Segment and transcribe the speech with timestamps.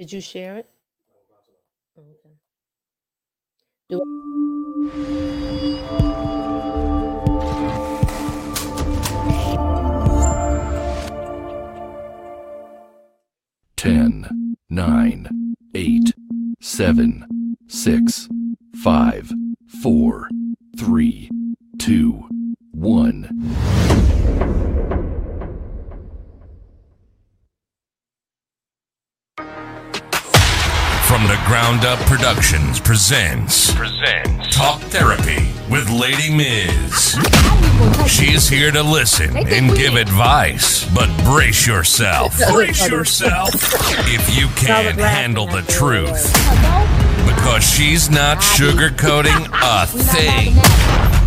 [0.00, 0.66] Did you share it?
[1.98, 2.30] Okay.
[13.76, 16.14] Ten, nine, eight,
[16.62, 18.26] seven, six,
[18.82, 19.30] five,
[19.82, 20.30] four,
[20.78, 21.28] three,
[21.78, 22.26] two,
[22.72, 24.09] one.
[31.50, 37.18] Ground Up Productions presents presents Talk Therapy with Lady Miz.
[38.06, 42.38] She's here to listen and give advice, but brace yourself.
[42.52, 43.50] Brace yourself
[44.06, 46.32] if you can't handle the truth.
[47.26, 51.19] Because she's not sugarcoating a thing.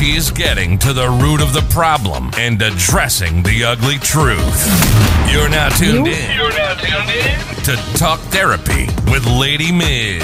[0.00, 4.40] She's getting to the root of the problem and addressing the ugly truth.
[5.30, 6.36] You're now tuned in.
[6.38, 10.22] You're now tuned in to Talk Therapy with Lady Miz.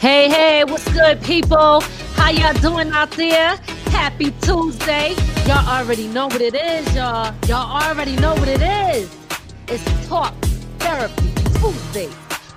[0.00, 1.82] Hey, hey, what's good, people?
[2.14, 3.56] How y'all doing out there?
[3.90, 5.14] Happy Tuesday.
[5.46, 7.34] Y'all already know what it is, y'all.
[7.46, 9.14] Y'all already know what it is.
[9.68, 10.34] It's Talk
[10.78, 12.08] Therapy Tuesday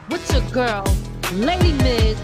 [0.10, 0.86] with your girl,
[1.34, 2.18] Lady Miz.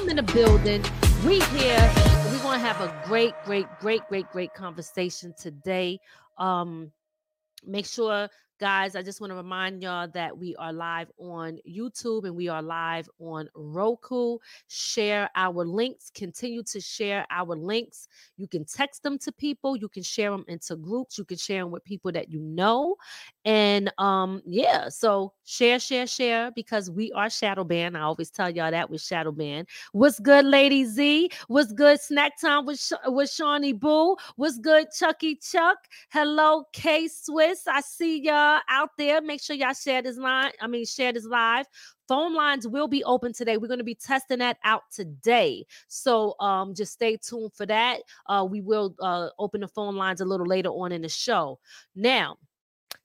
[0.00, 0.82] I'm in the building.
[1.26, 1.92] We here.
[2.30, 6.00] We're gonna have a great, great, great, great, great conversation today.
[6.38, 6.90] Um,
[7.66, 12.24] make sure guys i just want to remind y'all that we are live on youtube
[12.24, 14.36] and we are live on roku
[14.68, 18.06] share our links continue to share our links
[18.36, 21.62] you can text them to people you can share them into groups you can share
[21.62, 22.94] them with people that you know
[23.44, 28.50] and um yeah so share share share because we are shadow banned i always tell
[28.50, 31.30] y'all that with shadow banned what's good lady z?
[31.48, 34.16] What's good snack time with Sh- with shawnee boo?
[34.36, 35.78] What's good chucky chuck?
[36.10, 37.66] Hello k swiss.
[37.66, 39.20] I see y'all out there.
[39.20, 41.66] Make sure y'all share this line i mean share this live.
[42.08, 43.56] Phone lines will be open today.
[43.56, 45.64] We're going to be testing that out today.
[45.88, 48.00] So um just stay tuned for that.
[48.26, 51.58] Uh we will uh open the phone lines a little later on in the show.
[51.94, 52.36] Now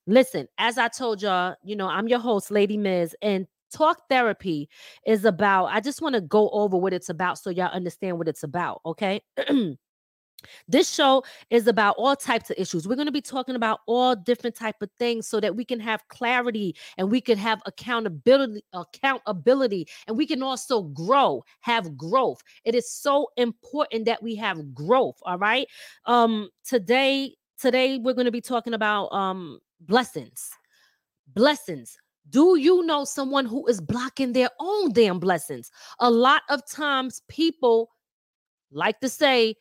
[0.07, 4.69] listen as i told y'all you know i'm your host lady miz and talk therapy
[5.05, 8.27] is about i just want to go over what it's about so y'all understand what
[8.27, 9.21] it's about okay?
[10.67, 12.87] This show is about all types of issues.
[12.87, 15.79] We're going to be talking about all different type of things so that we can
[15.79, 22.41] have clarity and we can have accountability accountability and we can also grow have growth.
[22.63, 25.67] It is so important that we have growth all right?
[26.05, 30.51] Um today today we're going to be talking about um blessings
[31.33, 31.97] blessings
[32.29, 37.21] do you know someone who is blocking their own damn blessings a lot of times
[37.27, 37.89] people
[38.71, 39.55] like to say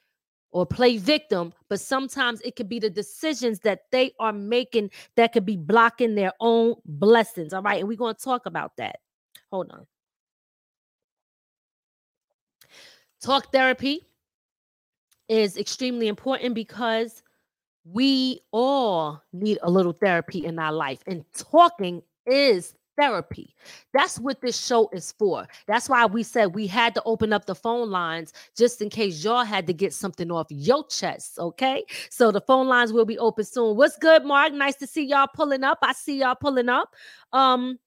[0.55, 5.33] or play victim, but sometimes it could be the decisions that they are making that
[5.33, 7.53] could be blocking their own blessings.
[7.53, 7.81] All right.
[7.81, 9.01] And we're going to talk about that.
[9.51, 9.85] Hold on.
[13.21, 14.07] Talk therapy
[15.29, 17.24] is extremely important because
[17.85, 23.55] we all need a little therapy in our life, and talking is therapy.
[23.93, 25.47] That's what this show is for.
[25.67, 29.25] That's why we said we had to open up the phone lines just in case
[29.25, 31.39] y'all had to get something off your chest.
[31.39, 31.85] Okay.
[32.11, 33.77] So the phone lines will be open soon.
[33.77, 34.53] What's good, Mark?
[34.53, 35.79] Nice to see y'all pulling up.
[35.83, 36.95] I see y'all pulling up.
[37.33, 37.79] Um,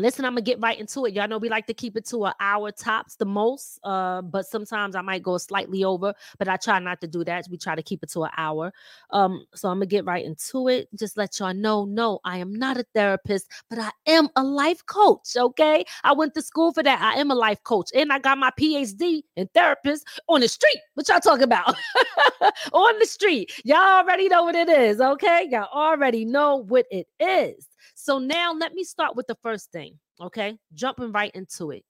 [0.00, 1.12] Listen, I'm gonna get right into it.
[1.12, 3.78] Y'all know we like to keep it to an hour tops the most.
[3.84, 7.46] Uh, but sometimes I might go slightly over, but I try not to do that.
[7.50, 8.72] We try to keep it to an hour.
[9.10, 10.88] Um, so I'm gonna get right into it.
[10.94, 14.84] Just let y'all know, no, I am not a therapist, but I am a life
[14.86, 15.36] coach.
[15.36, 15.84] Okay.
[16.02, 17.00] I went to school for that.
[17.00, 20.78] I am a life coach, and I got my PhD in therapist on the street.
[20.94, 21.76] What y'all talking about?
[22.72, 23.52] on the street.
[23.64, 25.00] Y'all already know what it is.
[25.00, 25.48] Okay.
[25.50, 27.69] Y'all already know what it is.
[28.02, 30.56] So now let me start with the first thing, okay?
[30.72, 31.84] Jumping right into it.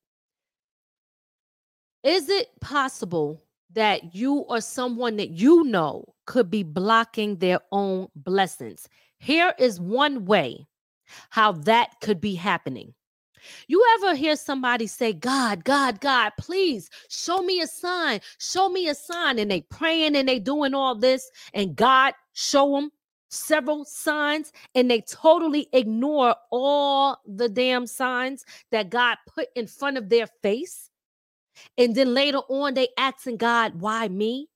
[2.02, 3.44] Is it possible
[3.74, 8.88] that you or someone that you know could be blocking their own blessings?
[9.18, 10.66] Here is one way
[11.28, 12.92] how that could be happening.
[13.68, 18.88] You ever hear somebody say, God, God, God, please show me a sign, show me
[18.88, 22.90] a sign, and they praying and they doing all this, and God show them
[23.30, 29.96] several signs and they totally ignore all the damn signs that God put in front
[29.96, 30.90] of their face.
[31.78, 34.48] And then later on, they asking God, why me?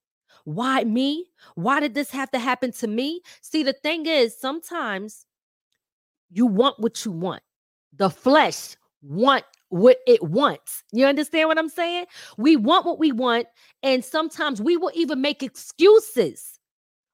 [0.44, 1.26] Why me?
[1.54, 3.22] Why did this have to happen to me?
[3.40, 5.26] See, the thing is, sometimes
[6.30, 7.42] you want what you want.
[7.96, 10.82] The flesh want what it wants.
[10.92, 12.06] You understand what I'm saying?
[12.36, 13.46] We want what we want,
[13.82, 16.58] and sometimes we will even make excuses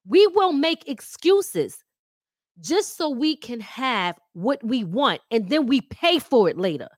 [0.07, 1.85] we will make excuses
[2.61, 6.89] just so we can have what we want and then we pay for it later.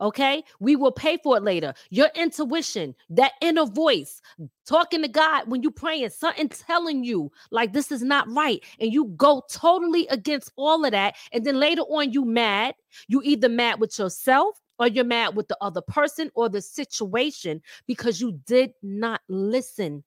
[0.00, 1.72] Okay, we will pay for it later.
[1.90, 4.20] Your intuition, that inner voice,
[4.66, 8.92] talking to God when you're praying, something telling you like this is not right, and
[8.92, 12.74] you go totally against all of that, and then later on you mad.
[13.06, 17.62] You either mad with yourself or you're mad with the other person or the situation
[17.86, 20.02] because you did not listen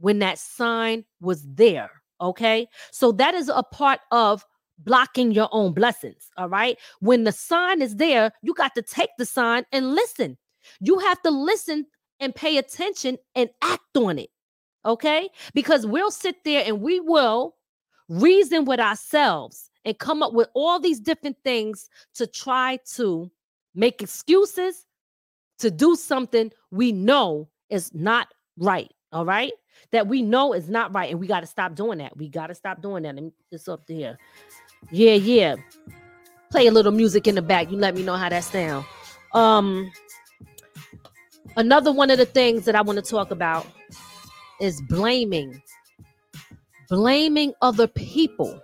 [0.00, 1.90] when that sign was there.
[2.20, 4.44] Okay, so that is a part of
[4.84, 6.30] blocking your own blessings.
[6.36, 6.78] All right.
[7.00, 10.36] When the sign is there, you got to take the sign and listen.
[10.80, 11.86] You have to listen
[12.18, 14.30] and pay attention and act on it.
[14.84, 15.28] Okay.
[15.54, 17.56] Because we'll sit there and we will
[18.08, 23.30] reason with ourselves and come up with all these different things to try to
[23.74, 24.86] make excuses
[25.58, 28.90] to do something we know is not right.
[29.12, 29.52] All right.
[29.92, 31.10] That we know is not right.
[31.10, 32.16] And we got to stop doing that.
[32.16, 33.16] We got to stop doing that.
[33.16, 34.18] And this up here.
[34.90, 35.56] Yeah, yeah.
[36.50, 37.70] Play a little music in the back.
[37.70, 38.84] You let me know how that sound.
[39.32, 39.90] Um
[41.56, 43.66] another one of the things that I want to talk about
[44.60, 45.62] is blaming.
[46.88, 48.60] Blaming other people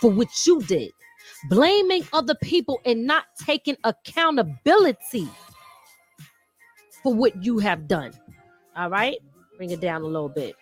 [0.00, 0.90] for what you did.
[1.48, 5.28] Blaming other people and not taking accountability
[7.02, 8.12] for what you have done.
[8.78, 9.18] All right?
[9.56, 10.54] Bring it down a little bit.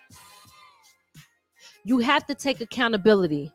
[1.84, 3.52] You have to take accountability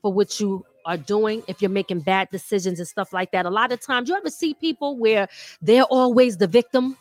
[0.00, 3.46] for what you are doing if you're making bad decisions and stuff like that.
[3.46, 5.28] A lot of times, you ever see people where
[5.60, 6.96] they're always the victim?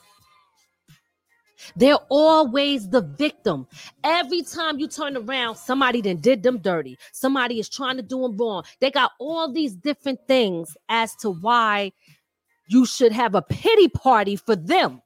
[1.75, 3.67] They're always the victim.
[4.03, 6.97] Every time you turn around, somebody then did them dirty.
[7.11, 8.63] Somebody is trying to do them wrong.
[8.79, 11.91] They got all these different things as to why
[12.67, 15.03] you should have a pity party for them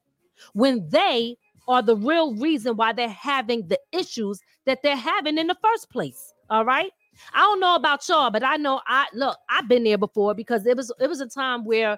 [0.53, 1.35] when they
[1.67, 5.89] are the real reason why they're having the issues that they're having in the first
[5.89, 6.33] place.
[6.49, 6.91] All right.
[7.33, 10.65] I don't know about y'all, but I know I look, I've been there before because
[10.65, 11.97] it was it was a time where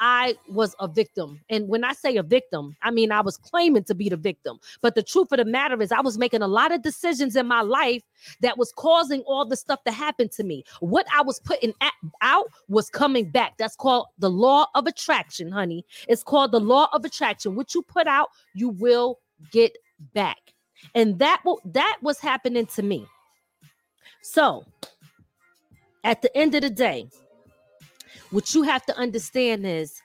[0.00, 1.40] I was a victim.
[1.50, 4.58] And when I say a victim, I mean I was claiming to be the victim.
[4.80, 7.46] But the truth of the matter is I was making a lot of decisions in
[7.46, 8.02] my life
[8.40, 10.64] that was causing all the stuff to happen to me.
[10.80, 11.92] What I was putting at,
[12.22, 13.58] out was coming back.
[13.58, 15.84] That's called the law of attraction, honey.
[16.08, 17.54] It's called the law of attraction.
[17.54, 19.18] What you put out, you will
[19.52, 19.76] get
[20.14, 20.38] back.
[20.94, 23.06] And that that was happening to me.
[24.22, 24.64] So,
[26.04, 27.08] at the end of the day,
[28.30, 30.00] what you have to understand is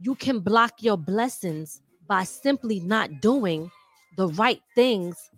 [0.00, 3.70] you can block your blessings by simply not doing
[4.16, 5.30] the right things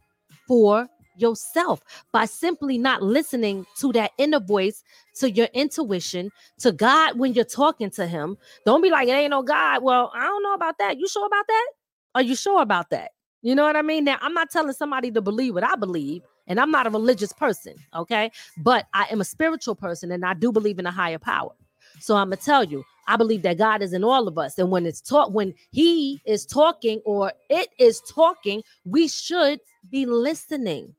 [0.46, 1.80] for yourself
[2.12, 4.82] by simply not listening to that inner voice,
[5.16, 8.36] to your intuition, to God when you're talking to Him.
[8.64, 9.82] Don't be like, it ain't no God.
[9.82, 10.98] Well, I don't know about that.
[10.98, 11.68] You sure about that?
[12.14, 13.12] Are you sure about that?
[13.42, 14.04] You know what I mean?
[14.04, 17.32] Now, I'm not telling somebody to believe what I believe, and I'm not a religious
[17.32, 18.30] person, okay?
[18.58, 21.50] But I am a spiritual person and I do believe in a higher power.
[22.00, 24.58] So I'm gonna tell you, I believe that God is in all of us.
[24.58, 29.60] And when it's taught, when He is talking or it is talking, we should
[29.90, 30.94] be listening.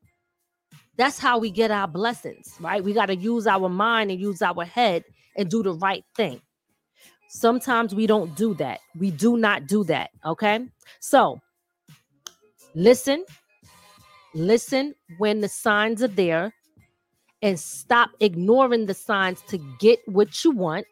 [0.98, 2.84] That's how we get our blessings, right?
[2.84, 5.04] We got to use our mind and use our head
[5.36, 6.42] and do the right thing.
[7.30, 8.80] Sometimes we don't do that.
[8.96, 10.12] We do not do that.
[10.24, 10.68] Okay.
[11.00, 11.42] So
[12.76, 13.26] listen,
[14.36, 16.54] listen when the signs are there
[17.44, 20.88] and stop ignoring the signs to get what you want.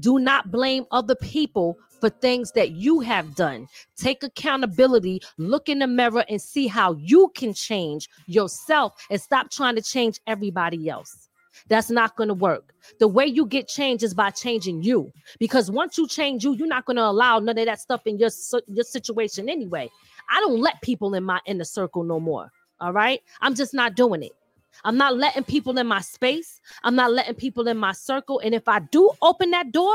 [0.00, 3.66] Do not blame other people for things that you have done.
[3.96, 9.50] Take accountability, look in the mirror, and see how you can change yourself and stop
[9.50, 11.28] trying to change everybody else.
[11.68, 12.72] That's not going to work.
[13.00, 15.10] The way you get change is by changing you.
[15.40, 18.16] Because once you change you, you're not going to allow none of that stuff in
[18.18, 18.30] your
[18.68, 19.90] your situation anyway.
[20.30, 22.52] I don't let people in my inner circle no more.
[22.80, 23.20] All right.
[23.40, 24.37] I'm just not doing it.
[24.84, 26.60] I'm not letting people in my space.
[26.82, 28.40] I'm not letting people in my circle.
[28.40, 29.94] And if I do open that door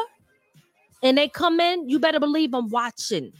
[1.02, 3.34] and they come in, you better believe I'm watching.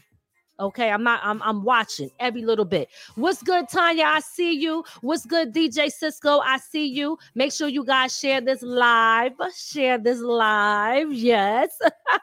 [0.60, 2.88] Okay, I'm not, I'm I'm watching every little bit.
[3.16, 4.04] What's good, Tanya?
[4.04, 4.84] I see you.
[5.00, 6.38] What's good, DJ Cisco?
[6.38, 7.18] I see you.
[7.34, 9.32] Make sure you guys share this live.
[9.56, 11.12] Share this live.
[11.12, 11.76] Yes.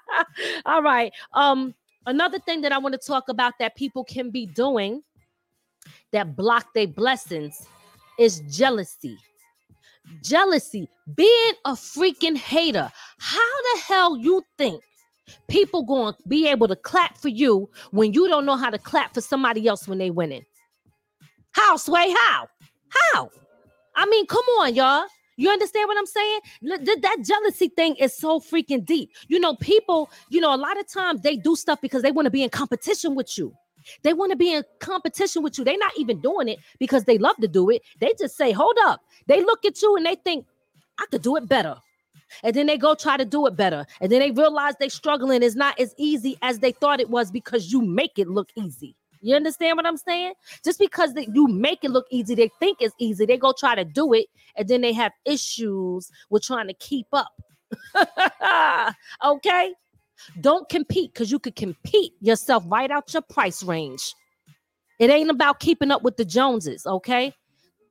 [0.65, 1.11] All right.
[1.33, 1.75] Um,
[2.05, 5.03] another thing that I want to talk about that people can be doing
[6.11, 7.67] that block their blessings
[8.21, 9.17] is jealousy.
[10.23, 12.91] Jealousy, being a freaking hater.
[13.17, 14.81] How the hell you think
[15.47, 18.77] people going to be able to clap for you when you don't know how to
[18.77, 20.45] clap for somebody else when they winning?
[21.51, 22.13] How, Sway?
[22.17, 22.47] How?
[22.89, 23.29] How?
[23.95, 25.05] I mean, come on, y'all.
[25.37, 26.39] You understand what I'm saying?
[27.01, 29.09] That jealousy thing is so freaking deep.
[29.27, 32.25] You know, people, you know, a lot of times they do stuff because they want
[32.25, 33.53] to be in competition with you.
[34.03, 35.63] They want to be in competition with you.
[35.63, 37.81] They're not even doing it because they love to do it.
[37.99, 39.01] They just say, hold up.
[39.27, 40.45] They look at you and they think,
[40.99, 41.75] I could do it better.
[42.43, 43.85] And then they go try to do it better.
[43.99, 47.31] And then they realize they're struggling is not as easy as they thought it was
[47.31, 48.95] because you make it look easy.
[49.21, 50.33] You understand what I'm saying?
[50.63, 53.25] Just because they, you make it look easy, they think it's easy.
[53.25, 57.05] They go try to do it, and then they have issues with trying to keep
[57.13, 57.31] up.
[59.23, 59.73] okay?
[60.39, 64.13] Don't compete because you could compete yourself right out your price range.
[64.99, 67.33] It ain't about keeping up with the Joneses, okay?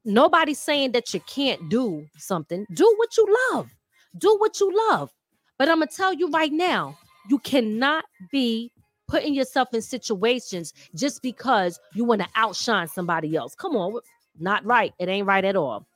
[0.04, 2.66] Nobody's saying that you can't do something.
[2.72, 3.68] Do what you love.
[4.16, 5.10] Do what you love.
[5.58, 6.96] But I'm going to tell you right now,
[7.28, 8.72] you cannot be
[9.08, 13.54] putting yourself in situations just because you want to outshine somebody else.
[13.54, 14.00] Come on,
[14.38, 14.94] not right.
[14.98, 15.86] It ain't right at all.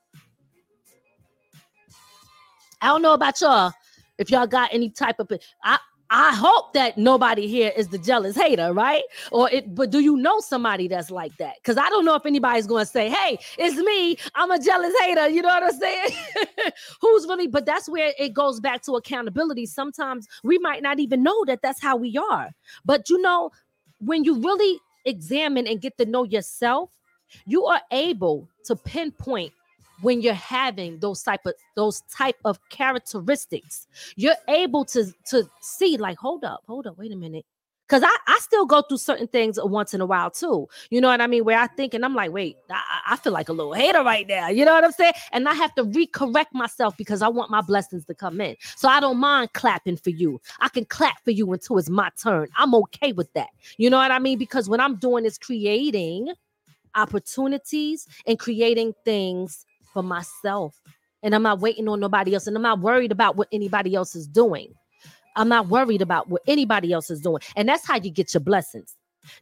[2.80, 3.72] I don't know about y'all
[4.18, 5.30] if y'all got any type of
[5.62, 5.78] I
[6.10, 9.02] I hope that nobody here is the jealous hater, right?
[9.32, 11.56] Or it, but do you know somebody that's like that?
[11.56, 14.16] Because I don't know if anybody's going to say, "Hey, it's me.
[14.34, 16.10] I'm a jealous hater." You know what I'm saying?
[17.00, 17.46] Who's really?
[17.46, 19.66] But that's where it goes back to accountability.
[19.66, 22.50] Sometimes we might not even know that that's how we are.
[22.84, 23.50] But you know,
[23.98, 26.90] when you really examine and get to know yourself,
[27.46, 29.52] you are able to pinpoint
[30.00, 33.86] when you're having those type of those type of characteristics
[34.16, 37.44] you're able to to see like hold up hold up wait a minute
[37.86, 40.68] because I, I still go through certain things once in a while too.
[40.90, 41.44] You know what I mean?
[41.44, 44.26] Where I think and I'm like, wait, I, I feel like a little hater right
[44.26, 44.48] now.
[44.48, 45.12] You know what I'm saying?
[45.32, 48.56] And I have to recorrect myself because I want my blessings to come in.
[48.76, 50.40] So I don't mind clapping for you.
[50.60, 52.48] I can clap for you until it's my turn.
[52.56, 53.48] I'm okay with that.
[53.76, 54.38] You know what I mean?
[54.38, 56.32] Because what I'm doing is creating
[56.94, 60.78] opportunities and creating things for myself.
[61.22, 62.46] And I'm not waiting on nobody else.
[62.46, 64.74] And I'm not worried about what anybody else is doing.
[65.36, 67.40] I'm not worried about what anybody else is doing.
[67.56, 68.94] And that's how you get your blessings.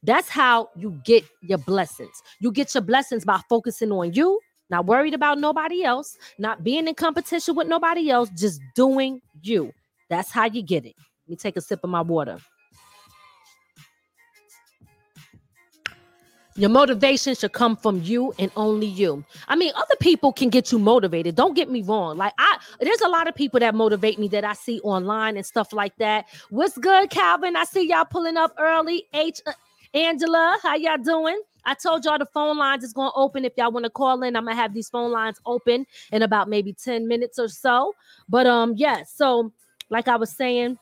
[0.04, 2.22] That's how you get your blessings.
[2.40, 4.38] You get your blessings by focusing on you,
[4.70, 9.72] not worried about nobody else, not being in competition with nobody else, just doing you.
[10.08, 10.94] That's how you get it.
[11.26, 12.38] Let me take a sip of my water.
[16.56, 19.24] Your motivation should come from you and only you.
[19.48, 21.34] I mean, other people can get you motivated.
[21.34, 22.18] Don't get me wrong.
[22.18, 25.46] Like I there's a lot of people that motivate me that I see online and
[25.46, 26.26] stuff like that.
[26.50, 27.56] What's good, Calvin?
[27.56, 29.04] I see y'all pulling up early.
[29.14, 29.52] H uh,
[29.94, 31.40] Angela, how y'all doing?
[31.64, 34.36] I told y'all the phone lines is to open if y'all want to call in.
[34.36, 37.94] I'm to have these phone lines open in about maybe 10 minutes or so.
[38.28, 39.52] But um yeah, so
[39.88, 40.78] like I was saying,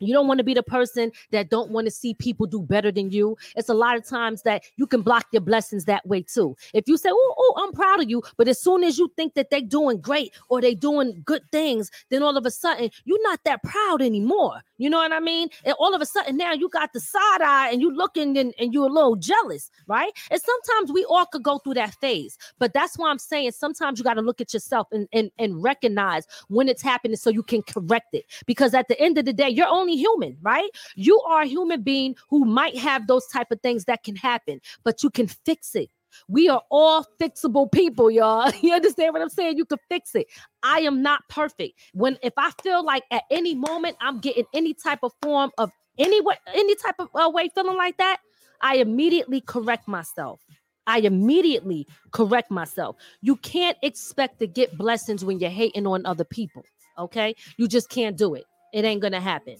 [0.00, 2.90] you don't want to be the person that don't want to see people do better
[2.90, 3.36] than you.
[3.56, 6.56] It's a lot of times that you can block your blessings that way too.
[6.74, 9.34] If you say, "Oh, oh, I'm proud of you," but as soon as you think
[9.34, 13.22] that they're doing great or they're doing good things, then all of a sudden you're
[13.22, 14.62] not that proud anymore.
[14.78, 15.48] You know what I mean?
[15.64, 18.54] And all of a sudden now you got the side eye and you're looking and,
[18.58, 20.10] and you're a little jealous, right?
[20.30, 22.38] And sometimes we all could go through that phase.
[22.58, 25.62] But that's why I'm saying sometimes you got to look at yourself and, and, and
[25.62, 28.24] recognize when it's happening so you can correct it.
[28.46, 30.70] Because at the end of the day, you're only human, right?
[30.96, 34.60] You are a human being who might have those type of things that can happen,
[34.84, 35.90] but you can fix it.
[36.28, 38.50] We are all fixable people, y'all.
[38.62, 39.56] You understand what I'm saying?
[39.56, 40.26] You can fix it.
[40.62, 41.78] I am not perfect.
[41.92, 45.70] When if I feel like at any moment I'm getting any type of form of
[45.98, 48.18] any way, any type of uh, way feeling like that,
[48.60, 50.40] I immediately correct myself.
[50.86, 52.96] I immediately correct myself.
[53.20, 56.64] You can't expect to get blessings when you're hating on other people.
[56.98, 58.44] Okay, you just can't do it.
[58.74, 59.56] It ain't gonna happen.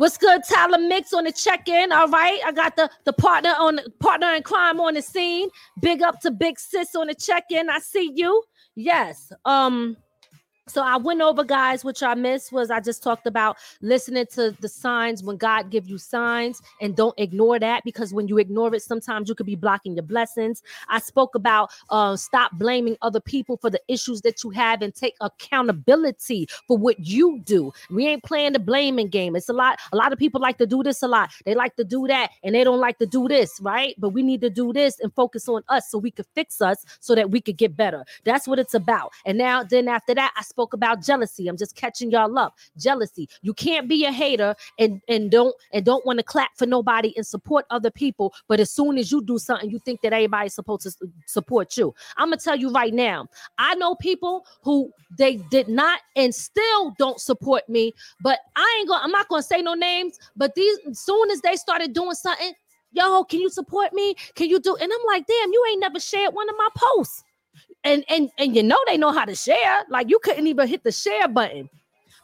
[0.00, 1.92] What's good, Tyler Mix on the check-in?
[1.92, 5.50] All right, I got the the partner on partner in crime on the scene.
[5.82, 7.68] Big up to Big Sis on the check-in.
[7.68, 8.42] I see you.
[8.74, 9.30] Yes.
[9.44, 9.98] Um.
[10.70, 14.54] So I went over, guys, which I missed was I just talked about listening to
[14.60, 18.72] the signs when God give you signs and don't ignore that because when you ignore
[18.72, 20.62] it, sometimes you could be blocking your blessings.
[20.88, 24.94] I spoke about uh, stop blaming other people for the issues that you have and
[24.94, 27.72] take accountability for what you do.
[27.90, 29.34] We ain't playing the blaming game.
[29.34, 29.80] It's a lot.
[29.92, 31.30] A lot of people like to do this a lot.
[31.44, 33.96] They like to do that and they don't like to do this, right?
[33.98, 36.84] But we need to do this and focus on us so we could fix us
[37.00, 38.04] so that we could get better.
[38.22, 39.10] That's what it's about.
[39.26, 41.48] And now, then after that, I spoke spoke about jealousy.
[41.48, 42.54] I'm just catching y'all up.
[42.76, 43.30] Jealousy.
[43.40, 47.14] You can't be a hater and and don't and don't want to clap for nobody
[47.16, 48.34] and support other people.
[48.46, 50.92] But as soon as you do something, you think that everybody's supposed to
[51.24, 51.94] support you.
[52.18, 53.26] I'm gonna tell you right now.
[53.56, 57.94] I know people who they did not and still don't support me.
[58.20, 59.02] But I ain't gonna.
[59.02, 60.18] I'm not gonna say no names.
[60.36, 62.52] But these, soon as they started doing something,
[62.92, 64.14] yo, can you support me?
[64.34, 64.76] Can you do?
[64.76, 67.24] And I'm like, damn, you ain't never shared one of my posts
[67.84, 69.84] and and and you know they know how to share.
[69.88, 71.68] Like you couldn't even hit the share button.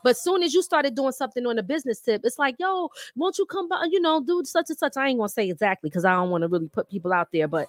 [0.05, 3.39] But soon as you started doing something on a business tip, it's like, yo, won't
[3.39, 4.97] you come by, you know, do such and such?
[4.97, 7.49] I ain't gonna say exactly because I don't want to really put people out there,
[7.49, 7.69] but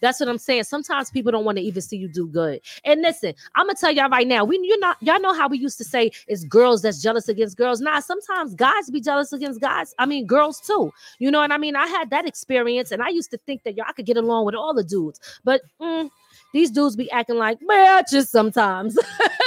[0.00, 0.64] That's what I'm saying.
[0.64, 2.60] Sometimes people don't want to even see you do good.
[2.84, 4.44] And listen, I'm gonna tell y'all right now.
[4.44, 7.56] We you not y'all know how we used to say it's girls that's jealous against
[7.56, 7.80] girls.
[7.80, 9.94] Nah, sometimes guys be jealous against guys.
[9.98, 10.92] I mean, girls too.
[11.18, 11.76] You know what I mean?
[11.76, 14.54] I had that experience, and I used to think that y'all could get along with
[14.54, 16.10] all the dudes, but mm,
[16.56, 18.96] these dudes be acting like bitches sometimes.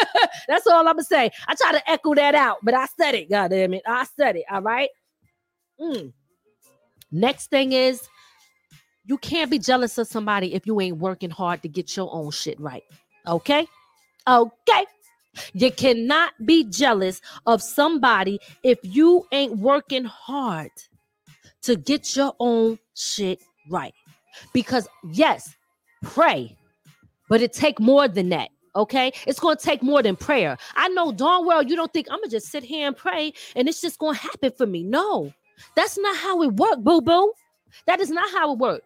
[0.47, 1.31] that's all I'm gonna say.
[1.47, 3.29] I try to echo that out, but I said it.
[3.29, 4.45] God damn it, I said it.
[4.51, 4.89] All right.
[5.79, 6.13] Mm.
[7.11, 8.07] Next thing is
[9.05, 12.31] you can't be jealous of somebody if you ain't working hard to get your own
[12.31, 12.83] shit right.
[13.27, 13.67] Okay?
[14.27, 14.85] Okay.
[15.53, 20.71] You cannot be jealous of somebody if you ain't working hard
[21.63, 23.39] to get your own shit
[23.69, 23.93] right.
[24.53, 25.55] Because yes,
[26.03, 26.55] pray,
[27.29, 28.49] but it take more than that.
[28.75, 30.57] Okay, it's gonna take more than prayer.
[30.75, 33.67] I know darn well you don't think I'm gonna just sit here and pray and
[33.67, 34.83] it's just gonna happen for me.
[34.83, 35.33] No,
[35.75, 37.33] that's not how it works, boo boo.
[37.87, 38.85] That is not how it works.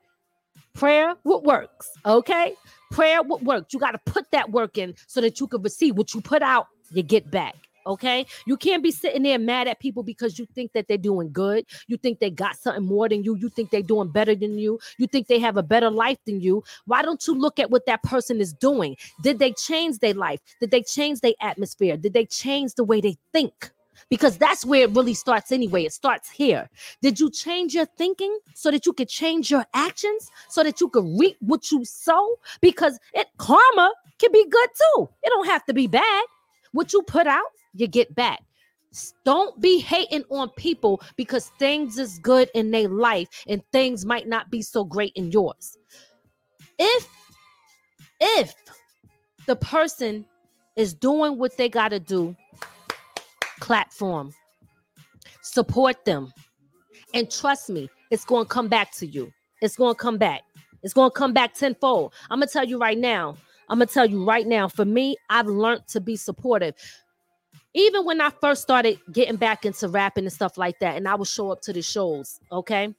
[0.74, 2.56] Prayer what works, okay?
[2.92, 3.74] Prayer what works.
[3.74, 6.42] You got to put that work in so that you can receive what you put
[6.42, 7.56] out, you get back.
[7.86, 11.32] Okay, you can't be sitting there mad at people because you think that they're doing
[11.32, 11.66] good.
[11.88, 13.36] You think they got something more than you.
[13.36, 14.80] You think they're doing better than you.
[14.98, 16.64] You think they have a better life than you.
[16.86, 18.96] Why don't you look at what that person is doing?
[19.22, 20.40] Did they change their life?
[20.60, 21.98] Did they change their atmosphere?
[21.98, 23.72] Did they change the way they think?
[24.10, 25.86] because that's where it really starts anyway.
[25.86, 26.70] It starts here.
[27.02, 30.90] Did you change your thinking so that you could change your actions so that you
[30.90, 32.36] could reap what you sow?
[32.62, 35.10] Because it karma can be good too.
[35.24, 36.24] It don't have to be bad.
[36.72, 38.42] What you put out, you get back.
[39.26, 44.28] Don't be hating on people because things is good in their life and things might
[44.28, 45.78] not be so great in yours.
[46.78, 47.08] If
[48.20, 48.54] if
[49.48, 50.26] the person
[50.76, 52.36] is doing what they got to do
[53.64, 54.34] platform.
[55.42, 56.32] Support them.
[57.14, 59.32] And trust me, it's going to come back to you.
[59.62, 60.42] It's going to come back.
[60.84, 62.14] It's going to come back tenfold.
[62.30, 63.38] I'm going to tell you right now.
[63.70, 64.68] I'm going to tell you right now.
[64.68, 66.76] For me, I've learned to be supportive.
[67.74, 71.16] Even when I first started getting back into rapping and stuff like that, and I
[71.16, 72.94] would show up to the shows, okay?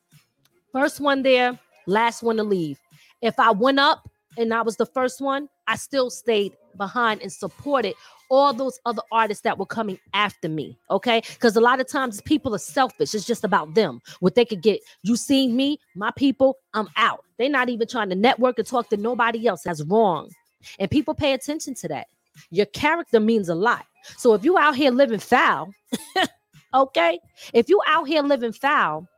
[0.72, 2.80] First one there, last one to leave.
[3.22, 7.32] If I went up and I was the first one, I still stayed behind and
[7.32, 7.94] supported
[8.30, 10.76] all those other artists that were coming after me.
[10.90, 11.22] Okay.
[11.34, 13.14] Because a lot of times people are selfish.
[13.14, 14.00] It's just about them.
[14.20, 14.80] What they could get.
[15.02, 17.24] You see me, my people, I'm out.
[17.38, 19.62] They're not even trying to network and talk to nobody else.
[19.62, 20.30] That's wrong.
[20.78, 22.08] And people pay attention to that.
[22.50, 23.84] Your character means a lot.
[24.16, 25.72] So if you out here living foul,
[26.74, 27.18] okay,
[27.52, 29.08] if you out here living foul,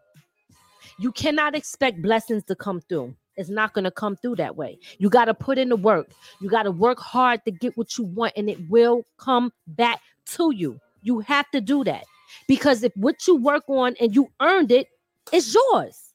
[0.99, 3.15] you cannot expect blessings to come through.
[3.37, 4.79] It's not going to come through that way.
[4.99, 6.11] You got to put in the work.
[6.41, 10.01] You got to work hard to get what you want, and it will come back
[10.27, 10.81] to you.
[11.03, 12.05] You have to do that
[12.49, 14.89] because if what you work on and you earned it,
[15.33, 16.13] it's yours.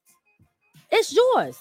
[0.91, 1.57] It's yours.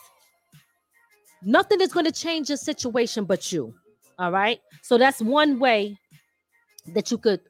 [1.42, 3.74] Nothing is going to change your situation but you.
[4.20, 4.60] All right.
[4.82, 5.96] So that's one way
[6.88, 7.40] that you could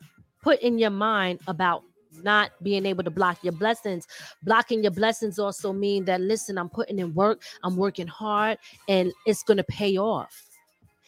[0.41, 1.83] put in your mind about
[2.23, 4.07] not being able to block your blessings.
[4.45, 9.13] Blocking your blessings also mean that listen, I'm putting in work, I'm working hard, and
[9.27, 10.45] it's gonna pay off.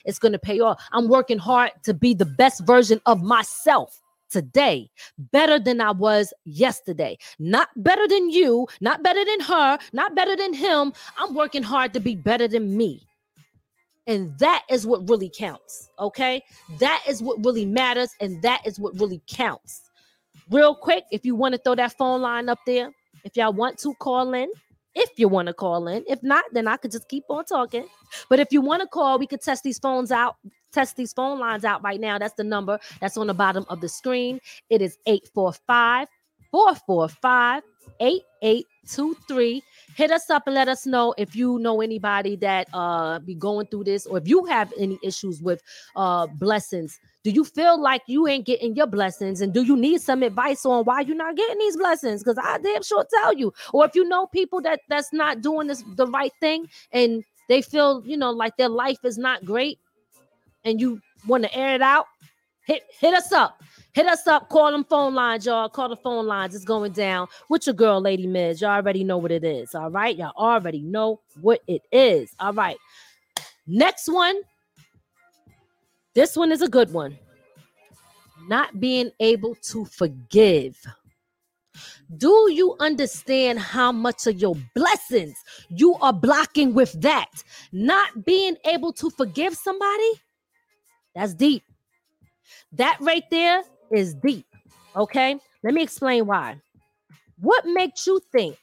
[0.05, 0.83] It's gonna pay off.
[0.91, 6.35] I'm working hard to be the best version of myself today, better than I was
[6.45, 7.19] yesterday.
[7.39, 10.93] Not better than you, not better than her, not better than him.
[11.19, 13.07] I'm working hard to be better than me.
[14.07, 15.91] And that is what really counts.
[15.99, 16.43] Okay.
[16.81, 18.11] That is what really matters.
[18.21, 19.83] And that is what really counts
[20.51, 22.91] real quick, if you want to throw that phone line up there,
[23.25, 24.51] if y'all want to call in,
[24.95, 26.05] if you want to call in.
[26.07, 27.87] If not, then I could just keep on talking.
[28.29, 30.37] But if you want to call, we could test these phones out,
[30.73, 32.19] test these phone lines out right now.
[32.19, 34.39] That's the number that's on the bottom of the screen.
[34.69, 36.09] It is 845
[36.51, 37.63] 445
[38.85, 39.63] 8823.
[39.95, 43.67] Hit us up and let us know if you know anybody that uh be going
[43.67, 45.63] through this or if you have any issues with
[45.97, 49.41] uh blessings do you feel like you ain't getting your blessings?
[49.41, 52.23] And do you need some advice on why you're not getting these blessings?
[52.23, 53.53] Because I damn sure tell you.
[53.73, 57.63] Or if you know people that that's not doing this the right thing and they
[57.63, 59.79] feel, you know, like their life is not great
[60.65, 62.07] and you want to air it out,
[62.67, 63.63] hit hit us up.
[63.93, 64.49] Hit us up.
[64.49, 65.69] Call them phone lines, y'all.
[65.69, 66.55] Call the phone lines.
[66.55, 68.61] It's going down with your girl, Lady Miz.
[68.61, 69.75] Y'all already know what it is.
[69.75, 70.17] All right.
[70.17, 72.35] Y'all already know what it is.
[72.41, 72.79] All right.
[73.67, 74.41] Next one
[76.15, 77.19] this one is a good one.
[78.49, 80.77] Not being able to forgive.
[82.19, 85.37] Do you understand how much of your blessings
[85.71, 87.31] you are blocking with that?
[87.73, 90.11] Not being able to forgive somebody?
[91.15, 91.63] That's deep.
[92.73, 94.47] That right there is deep.
[94.97, 95.39] Okay?
[95.63, 96.57] Let me explain why.
[97.41, 98.57] What makes you think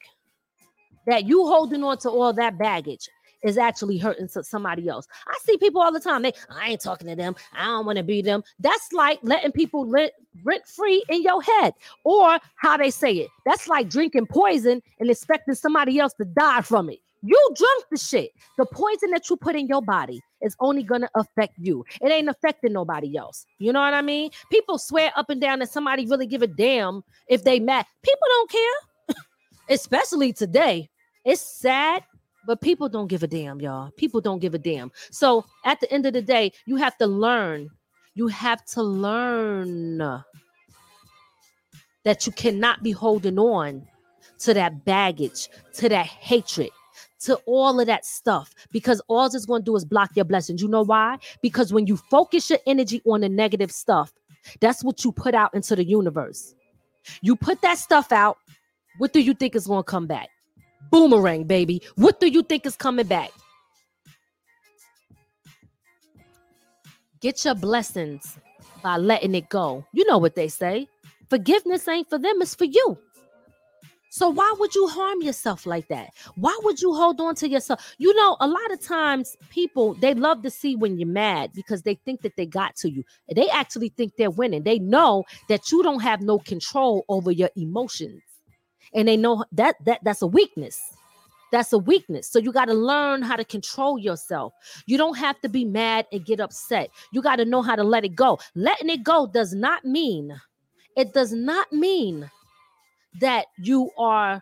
[1.06, 3.10] that you holding on to all that baggage
[3.44, 5.08] is actually hurting somebody else.
[5.28, 6.22] I see people all the time.
[6.22, 7.36] They, I ain't talking to them.
[7.54, 8.44] I don't want to be them.
[8.60, 10.12] That's like letting people rent,
[10.44, 13.30] rent free in your head, or how they say it.
[13.46, 17.00] That's like drinking poison and expecting somebody else to die from it.
[17.22, 18.32] You drunk the shit.
[18.58, 21.86] The poison that you put in your body is only gonna affect you.
[22.02, 23.46] It ain't affecting nobody else.
[23.58, 24.32] You know what I mean?
[24.52, 27.86] People swear up and down that somebody really give a damn if they mad.
[28.04, 29.16] People don't care,
[29.70, 30.90] especially today.
[31.26, 32.04] It's sad,
[32.46, 33.92] but people don't give a damn, y'all.
[33.98, 34.92] People don't give a damn.
[35.12, 37.70] So at the end of the day, you have to learn.
[38.16, 40.24] You have to learn
[42.04, 43.88] that you cannot be holding on
[44.40, 46.70] to that baggage, to that hatred,
[47.20, 50.62] to all of that stuff because all it's going to do is block your blessings.
[50.62, 51.18] You know why?
[51.42, 54.14] Because when you focus your energy on the negative stuff,
[54.62, 56.56] that's what you put out into the universe.
[57.22, 58.38] You put that stuff out,
[58.98, 60.30] what do you think is going to come back?
[60.92, 61.82] Boomerang, baby.
[61.96, 63.32] What do you think is coming back?
[67.22, 68.38] Get your blessings
[68.82, 69.86] by letting it go.
[69.94, 70.88] You know what they say.
[71.30, 72.98] Forgiveness ain't for them, it's for you.
[74.10, 76.10] So why would you harm yourself like that?
[76.36, 77.96] Why would you hold on to yourself?
[78.00, 81.84] You know, a lot of times people they love to see when you're mad because
[81.84, 83.04] they think that they got to you.
[83.34, 84.64] They actually think they're winning.
[84.64, 88.24] They know that you don't have no control over your emotions.
[88.96, 90.82] And they know that that that's a weakness.
[91.52, 92.28] That's a weakness.
[92.28, 94.54] So you got to learn how to control yourself.
[94.88, 96.90] You don't have to be mad and get upset.
[97.12, 98.40] You got to know how to let it go.
[98.56, 100.40] Letting it go does not mean
[100.96, 102.30] it does not mean
[103.20, 104.42] that you are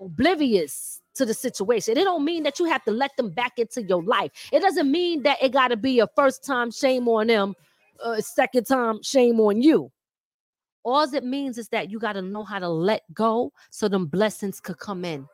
[0.00, 1.98] oblivious to the situation.
[1.98, 4.30] It don't mean that you have to let them back into your life.
[4.52, 7.54] It doesn't mean that it got to be a first time shame on them,
[8.04, 9.90] a second time shame on you.
[10.84, 14.06] All it means is that you got to know how to let go so them
[14.06, 15.26] blessings could come in.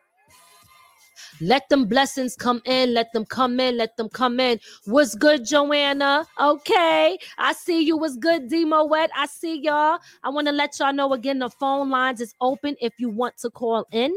[1.40, 2.94] Let them blessings come in.
[2.94, 3.76] Let them come in.
[3.76, 4.60] Let them come in.
[4.86, 6.26] What's good, Joanna?
[6.40, 7.18] Okay.
[7.38, 7.96] I see you.
[7.96, 9.10] What's good, Demo Wet?
[9.16, 9.98] I see y'all.
[10.22, 13.36] I want to let y'all know again the phone lines is open if you want
[13.38, 14.14] to call in.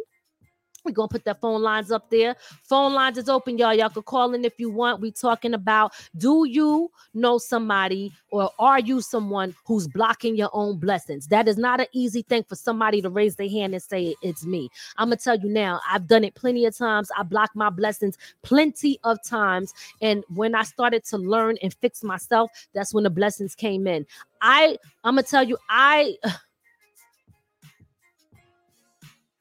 [0.88, 2.38] We're gonna put that phone lines up there.
[2.64, 3.74] Phone lines is open, y'all.
[3.74, 5.02] Y'all can call in if you want.
[5.02, 10.78] We talking about do you know somebody or are you someone who's blocking your own
[10.78, 11.28] blessings?
[11.28, 14.46] That is not an easy thing for somebody to raise their hand and say it's
[14.46, 14.70] me.
[14.98, 17.10] I'm gonna tell you now, I've done it plenty of times.
[17.18, 19.74] I blocked my blessings plenty of times.
[20.02, 24.06] And when I started to learn and fix myself, that's when the blessings came in.
[24.42, 26.16] I I'm gonna tell you, I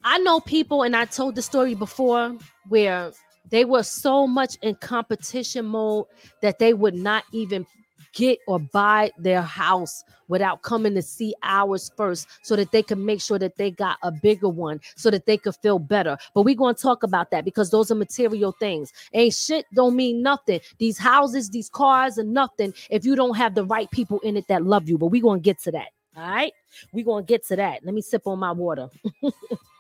[0.09, 2.33] I know people, and I told the story before
[2.69, 3.11] where
[3.51, 6.05] they were so much in competition mode
[6.42, 7.66] that they would not even
[8.12, 12.99] get or buy their house without coming to see ours first so that they could
[12.99, 16.16] make sure that they got a bigger one so that they could feel better.
[16.35, 18.92] But we're going to talk about that because those are material things.
[19.12, 20.61] Ain't shit don't mean nothing.
[20.79, 24.47] These houses, these cars are nothing if you don't have the right people in it
[24.47, 24.99] that love you.
[24.99, 25.88] But we're going to get to that.
[26.16, 26.53] All right.
[26.92, 27.85] We're going to get to that.
[27.85, 28.88] Let me sip on my water.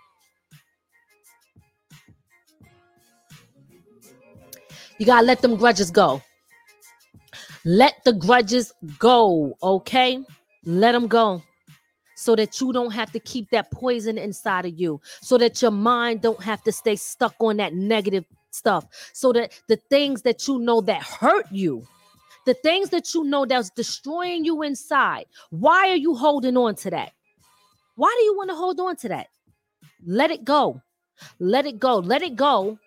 [4.98, 6.22] You got to let them grudges go.
[7.64, 10.24] Let the grudges go, okay?
[10.64, 11.42] Let them go
[12.16, 15.70] so that you don't have to keep that poison inside of you, so that your
[15.70, 20.48] mind don't have to stay stuck on that negative stuff, so that the things that
[20.48, 21.86] you know that hurt you,
[22.46, 26.88] the things that you know that's destroying you inside, why are you holding on to
[26.88, 27.12] that?
[27.96, 29.26] Why do you want to hold on to that?
[30.06, 30.80] Let it go.
[31.38, 31.96] Let it go.
[31.98, 32.78] Let it go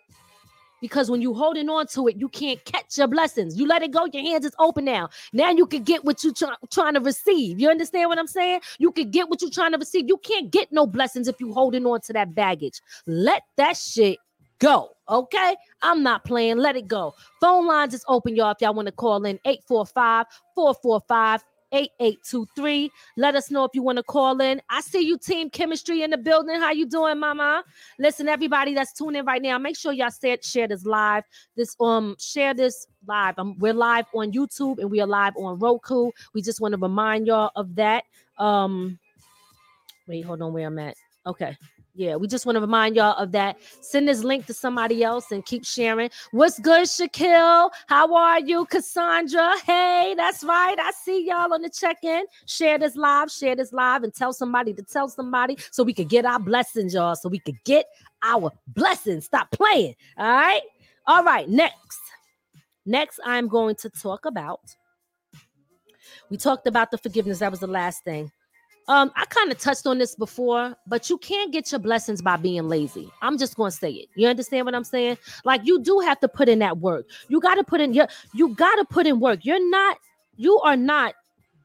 [0.81, 3.57] because when you holding on to it, you can't catch your blessings.
[3.57, 5.09] You let it go, your hands is open now.
[5.33, 7.59] Now you can get what you try, trying to receive.
[7.59, 8.61] You understand what I'm saying?
[8.77, 10.05] You can get what you're trying to receive.
[10.07, 12.81] You can't get no blessings if you holding on to that baggage.
[13.05, 14.19] Let that shit
[14.59, 14.91] go.
[15.09, 16.57] Okay, I'm not playing.
[16.57, 17.15] Let it go.
[17.41, 18.51] Phone lines is open, y'all.
[18.51, 22.91] If y'all want to call in 845 445 8823.
[23.17, 24.61] Let us know if you want to call in.
[24.69, 26.59] I see you, Team Chemistry, in the building.
[26.59, 27.63] How you doing, Mama?
[27.99, 31.23] Listen, everybody that's tuning in right now, make sure y'all share, share this live.
[31.55, 33.37] This um share this live.
[33.37, 36.11] Um, we're live on YouTube and we are live on Roku.
[36.33, 38.03] We just want to remind y'all of that.
[38.37, 38.99] Um,
[40.07, 40.95] wait, hold on, where I'm at.
[41.25, 41.57] Okay.
[41.99, 43.57] Yeah, we just want to remind y'all of that.
[43.81, 46.09] Send this link to somebody else and keep sharing.
[46.31, 47.69] What's good, Shaquille?
[47.87, 49.55] How are you, Cassandra?
[49.65, 50.77] Hey, that's right.
[50.79, 52.23] I see y'all on the check-in.
[52.45, 56.07] Share this live, share this live, and tell somebody to tell somebody so we could
[56.07, 57.15] get our blessings, y'all.
[57.15, 57.87] So we could get
[58.23, 59.25] our blessings.
[59.25, 59.95] Stop playing.
[60.17, 60.61] All right.
[61.05, 61.49] All right.
[61.49, 61.99] Next.
[62.85, 64.61] Next, I'm going to talk about.
[66.29, 67.39] We talked about the forgiveness.
[67.39, 68.31] That was the last thing.
[68.89, 72.37] Um, I kind of touched on this before, but you can't get your blessings by
[72.37, 73.07] being lazy.
[73.21, 74.09] I'm just gonna say it.
[74.15, 75.19] You understand what I'm saying?
[75.45, 77.05] Like you do have to put in that work.
[77.27, 78.07] You got to put in your.
[78.33, 79.45] You got to put in work.
[79.45, 79.99] You're not.
[80.37, 81.13] You are not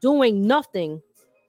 [0.01, 1.01] doing nothing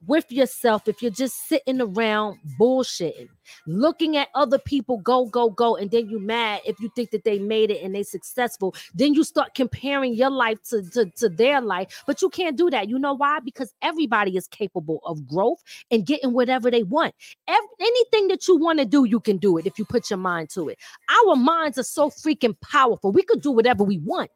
[0.05, 3.29] with yourself if you're just sitting around bullshitting,
[3.65, 7.23] looking at other people go, go, go, and then you mad if you think that
[7.23, 8.75] they made it and they successful.
[8.93, 12.69] Then you start comparing your life to, to, to their life, but you can't do
[12.69, 12.89] that.
[12.89, 13.39] You know why?
[13.39, 17.15] Because everybody is capable of growth and getting whatever they want.
[17.47, 20.17] Every, anything that you want to do, you can do it if you put your
[20.17, 20.77] mind to it.
[21.25, 23.11] Our minds are so freaking powerful.
[23.11, 24.31] We could do whatever we want.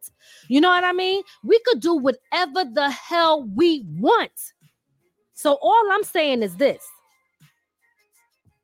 [0.48, 1.24] You know what I mean?
[1.44, 4.32] We could do whatever the hell we want.
[5.42, 6.88] So all I'm saying is this.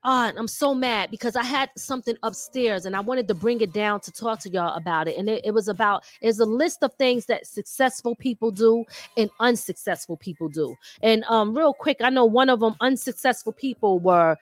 [0.03, 3.73] Ah, I'm so mad because I had something upstairs and I wanted to bring it
[3.73, 5.17] down to talk to y'all about it.
[5.17, 8.85] And it, it was about it's a list of things that successful people do
[9.17, 10.75] and unsuccessful people do.
[11.01, 14.37] And um, real quick, I know one of them unsuccessful people were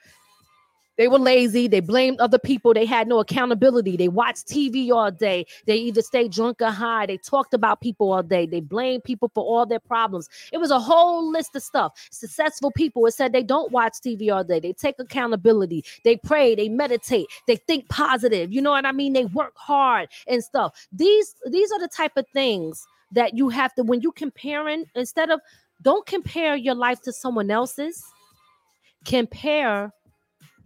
[0.96, 1.68] they were lazy.
[1.68, 2.72] They blamed other people.
[2.74, 3.96] They had no accountability.
[3.96, 5.46] They watched TV all day.
[5.66, 7.06] They either stayed drunk or high.
[7.06, 8.46] They talked about people all day.
[8.46, 10.28] They blamed people for all their problems.
[10.52, 11.92] It was a whole list of stuff.
[12.10, 14.60] Successful people, it said they don't watch TV all day.
[14.60, 15.84] They take accountability.
[16.04, 16.54] They pray.
[16.54, 17.26] They meditate.
[17.46, 18.52] They think positive.
[18.52, 19.12] You know what I mean?
[19.12, 20.88] They work hard and stuff.
[20.92, 25.30] These these are the type of things that you have to when you comparing instead
[25.30, 25.40] of
[25.82, 28.02] don't compare your life to someone else's.
[29.04, 29.92] Compare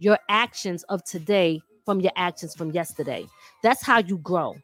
[0.01, 3.25] your actions of today from your actions from yesterday.
[3.63, 4.55] That's how you grow.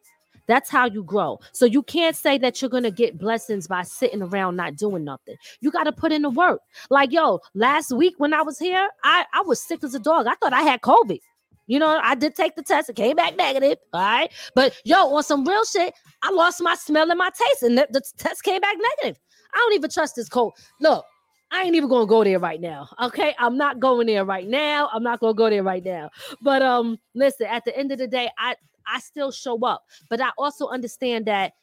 [0.47, 1.39] That's how you grow.
[1.51, 5.35] So you can't say that you're gonna get blessings by sitting around not doing nothing.
[5.61, 6.61] You got to put in the work.
[6.89, 10.25] Like yo, last week when I was here, I I was sick as a dog.
[10.25, 11.19] I thought I had COVID.
[11.67, 12.89] You know, I did take the test.
[12.89, 13.77] It came back negative.
[13.93, 17.63] All right, but yo, on some real shit, I lost my smell and my taste,
[17.63, 19.21] and the, the test came back negative.
[19.53, 20.53] I don't even trust this cold.
[20.79, 21.05] Look,
[21.51, 22.89] I ain't even gonna go there right now.
[23.01, 24.89] Okay, I'm not going there right now.
[24.93, 26.09] I'm not gonna go there right now.
[26.41, 28.55] But um, listen, at the end of the day, I
[28.85, 31.53] I still show up, but I also understand that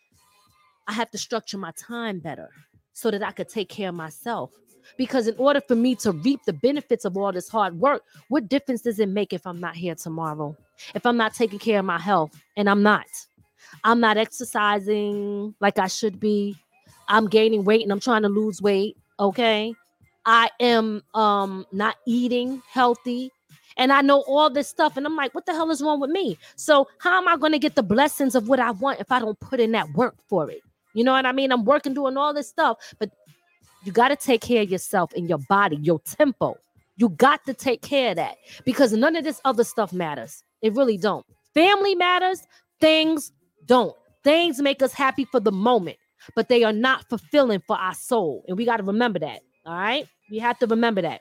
[0.87, 2.51] I have to structure my time better
[2.93, 4.51] so that I could take care of myself.
[4.99, 8.49] Because in order for me to reap the benefits of all this hard work, what
[8.49, 10.55] difference does it make if I'm not here tomorrow?
[10.95, 13.07] If I'm not taking care of my health, and I'm not,
[13.83, 16.57] I'm not exercising like I should be.
[17.09, 19.75] I'm gaining weight and I'm trying to lose weight okay?
[20.27, 23.31] I am um not eating healthy
[23.77, 26.11] and i know all this stuff and i'm like what the hell is wrong with
[26.11, 26.39] me?
[26.57, 29.19] So how am i going to get the blessings of what i want if i
[29.19, 30.61] don't put in that work for it?
[30.95, 31.53] You know what i mean?
[31.53, 33.11] I'm working doing all this stuff but
[33.85, 36.57] you got to take care of yourself and your body your tempo.
[36.97, 40.43] You got to take care of that because none of this other stuff matters.
[40.63, 41.27] It really don't.
[41.53, 42.41] Family matters
[42.81, 43.33] things
[43.67, 43.95] don't.
[44.23, 45.99] Things make us happy for the moment
[46.35, 48.45] but they are not fulfilling for our soul.
[48.49, 49.41] And we got to remember that.
[49.67, 50.07] All right.
[50.31, 51.21] We have to remember that.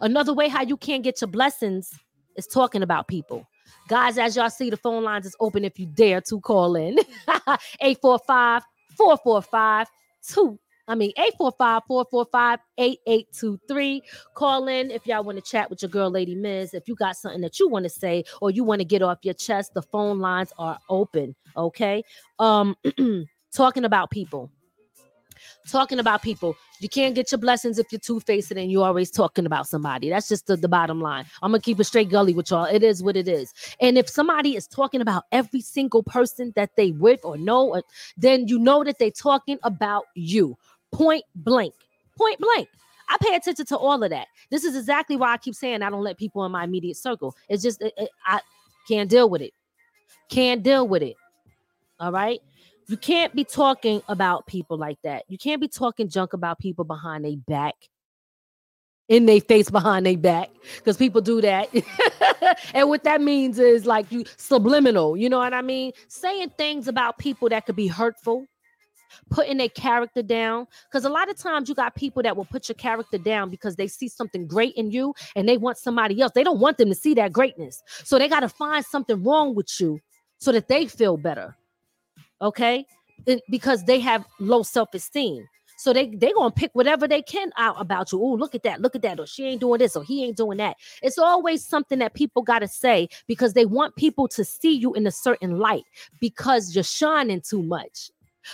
[0.00, 1.90] Another way how you can't get your blessings
[2.36, 3.46] is talking about people.
[3.88, 6.98] Guys, as y'all see, the phone lines is open if you dare to call in
[7.80, 8.62] 845
[8.96, 9.88] 445
[10.28, 10.58] 2.
[10.88, 14.02] I mean, 845 445 8823.
[14.34, 16.74] Call in if y'all want to chat with your girl, Lady Miz.
[16.74, 19.18] If you got something that you want to say or you want to get off
[19.22, 21.34] your chest, the phone lines are open.
[21.56, 22.04] Okay.
[22.38, 22.76] Um,
[23.56, 24.50] talking about people.
[25.68, 26.56] Talking about people.
[26.80, 30.10] You can't get your blessings if you're two faced and you're always talking about somebody.
[30.10, 31.24] That's just the, the bottom line.
[31.42, 32.66] I'm gonna keep a straight gully with y'all.
[32.66, 33.52] It is what it is.
[33.80, 37.80] And if somebody is talking about every single person that they with or know, uh,
[38.16, 40.56] then you know that they're talking about you.
[40.92, 41.74] Point blank.
[42.16, 42.68] Point blank.
[43.08, 44.28] I pay attention to all of that.
[44.50, 47.34] This is exactly why I keep saying I don't let people in my immediate circle.
[47.48, 48.40] It's just it, it, I
[48.86, 49.52] can't deal with it.
[50.28, 51.16] Can't deal with it.
[51.98, 52.40] All right.
[52.88, 55.24] You can't be talking about people like that.
[55.28, 57.74] You can't be talking junk about people behind their back,
[59.08, 61.68] in their face behind their back, because people do that.
[62.74, 65.92] and what that means is like you subliminal, you know what I mean?
[66.06, 68.46] Saying things about people that could be hurtful,
[69.30, 70.68] putting their character down.
[70.88, 73.74] Because a lot of times you got people that will put your character down because
[73.74, 76.30] they see something great in you and they want somebody else.
[76.36, 77.82] They don't want them to see that greatness.
[78.04, 79.98] So they got to find something wrong with you
[80.38, 81.56] so that they feel better
[82.40, 82.84] okay
[83.50, 85.46] because they have low self-esteem
[85.76, 88.20] so they they gonna pick whatever they can out about you.
[88.20, 90.36] Oh, look at that, look at that, or she ain't doing this, or he ain't
[90.36, 90.76] doing that.
[91.02, 95.06] It's always something that people gotta say because they want people to see you in
[95.06, 95.84] a certain light
[96.18, 98.10] because you're shining too much.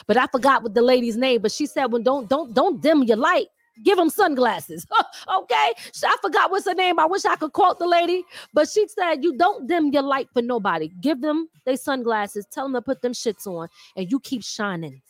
[0.06, 2.82] But I forgot what the lady's name, but she said, "When well, don't don't don't
[2.82, 3.46] dim your light
[3.82, 4.86] give them sunglasses.
[5.38, 5.72] okay.
[6.04, 6.98] I forgot what's her name.
[6.98, 10.28] I wish I could quote the lady, but she said, You don't dim your light
[10.32, 10.90] for nobody.
[11.00, 12.46] Give them their sunglasses.
[12.50, 15.02] Tell them to put them shits on, and you keep shining.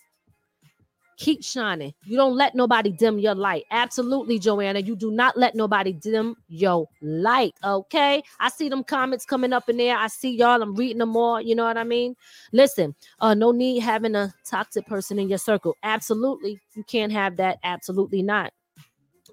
[1.22, 1.94] Keep shining.
[2.04, 3.64] You don't let nobody dim your light.
[3.70, 4.80] Absolutely, Joanna.
[4.80, 7.54] You do not let nobody dim your light.
[7.62, 8.22] Okay.
[8.40, 9.96] I see them comments coming up in there.
[9.96, 10.60] I see y'all.
[10.60, 11.40] I'm reading them all.
[11.40, 12.16] You know what I mean?
[12.52, 15.76] Listen, uh, no need having a toxic person in your circle.
[15.84, 16.58] Absolutely.
[16.74, 17.58] You can't have that.
[17.62, 18.52] Absolutely not.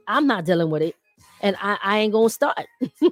[0.07, 0.95] I'm not dealing with it
[1.41, 2.65] and I, I ain't gonna start.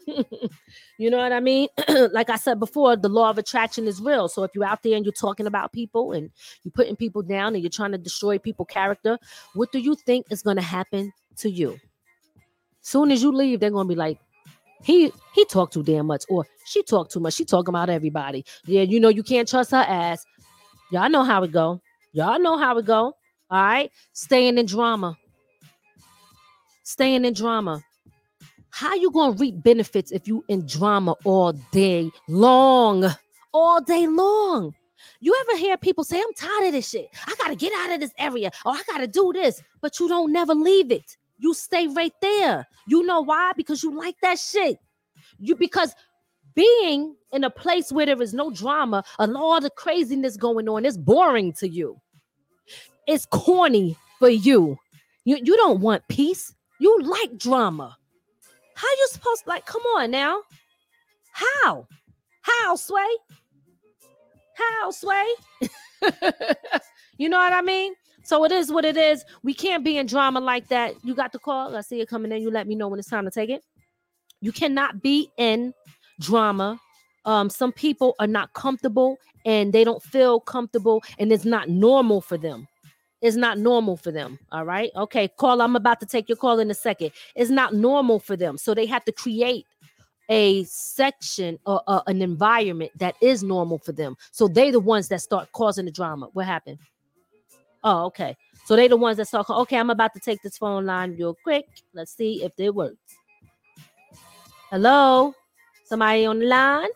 [0.98, 1.68] you know what I mean?
[2.12, 4.28] like I said before, the law of attraction is real.
[4.28, 6.30] So if you're out there and you're talking about people and
[6.64, 9.18] you're putting people down and you're trying to destroy people' character,
[9.54, 11.78] what do you think is gonna happen to you?
[12.82, 14.20] Soon as you leave, they're gonna be like,
[14.84, 17.34] he he talked too damn much, or she talked too much.
[17.34, 18.46] She talking about everybody.
[18.66, 20.24] Yeah, you know you can't trust her ass.
[20.92, 21.82] Y'all know how it go.
[22.14, 23.14] Y'all know how it go.
[23.50, 25.18] All right, staying in drama.
[26.84, 27.84] Staying in drama
[28.72, 33.06] how you gonna reap benefits if you in drama all day long?
[33.54, 34.74] All day long.
[35.20, 37.10] You ever hear people say, I'm tired of this shit.
[37.26, 38.52] I gotta get out of this area.
[38.66, 39.62] Or I gotta do this.
[39.82, 41.18] But you don't never leave it.
[41.40, 42.68] You stay right there.
[42.88, 43.52] You know why?
[43.56, 44.78] Because you like that shit.
[45.40, 45.94] You because
[46.56, 50.86] being in a place where there is no drama and all the craziness going on
[50.86, 52.00] is boring to you.
[53.08, 54.78] It's corny for you.
[55.26, 56.54] You, you don't want peace.
[56.80, 57.97] You like drama.
[58.78, 60.42] How you supposed to like come on now?
[61.32, 61.88] How?
[62.44, 63.08] How, Sway?
[64.54, 65.26] How, Sway?
[67.18, 67.96] you know what I mean?
[68.24, 69.26] So it is what it is.
[69.42, 70.94] We can't be in drama like that.
[71.04, 71.76] You got the call.
[71.76, 72.44] I see it coming in.
[72.44, 73.64] You let me know when it's time to take it.
[74.42, 75.74] You cannot be in
[76.20, 76.80] drama.
[77.26, 82.22] Um, some people are not comfortable and they don't feel comfortable, and it's not normal
[82.22, 82.68] for them
[83.22, 84.40] is not normal for them.
[84.52, 84.92] All right.
[84.96, 85.28] Okay.
[85.28, 85.62] Call.
[85.62, 87.12] I'm about to take your call in a second.
[87.36, 88.58] It's not normal for them.
[88.58, 89.66] So they have to create
[90.30, 94.16] a section or uh, an environment that is normal for them.
[94.32, 96.30] So they the ones that start causing the drama.
[96.34, 96.80] What happened?
[97.84, 98.36] Oh, okay.
[98.66, 99.50] So they the ones that start.
[99.50, 101.66] Okay, I'm about to take this phone line real quick.
[101.94, 102.98] Let's see if it works.
[104.70, 105.34] Hello,
[105.86, 106.90] somebody on the line?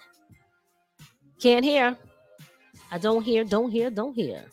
[1.39, 1.97] Can't hear.
[2.91, 3.45] I don't hear.
[3.45, 3.89] Don't hear.
[3.89, 4.43] Don't hear.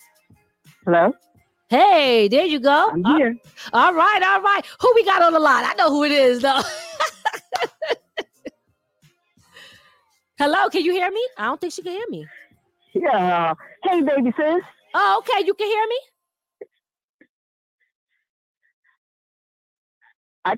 [0.84, 1.12] Hello.
[1.70, 2.90] Hey, there you go.
[2.92, 3.36] I'm here.
[3.72, 4.62] Uh, all right, all right.
[4.80, 5.64] Who we got on the line?
[5.66, 6.60] I know who it is, though.
[10.38, 11.26] Hello, can you hear me?
[11.36, 12.26] I don't think she can hear me.
[12.94, 13.54] Yeah.
[13.84, 14.62] Hey, baby sis.
[14.94, 15.44] Oh, okay.
[15.46, 16.00] You can hear me?
[20.44, 20.56] I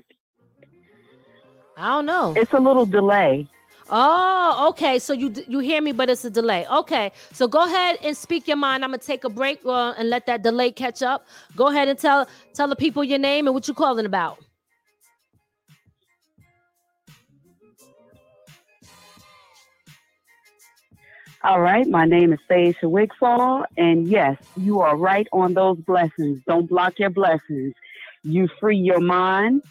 [1.77, 2.33] I don't know.
[2.37, 3.47] It's a little delay.
[3.91, 4.99] Oh, okay.
[4.99, 6.67] So you you hear me, but it's a delay.
[6.67, 7.11] Okay.
[7.33, 8.85] So go ahead and speak your mind.
[8.85, 11.27] I'm gonna take a break uh, and let that delay catch up.
[11.57, 14.39] Go ahead and tell tell the people your name and what you're calling about.
[21.43, 26.41] All right, my name is Thaisha Wigfall, and yes, you are right on those blessings.
[26.47, 27.73] Don't block your blessings.
[28.23, 29.63] You free your mind,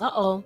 [0.00, 0.44] Uh oh.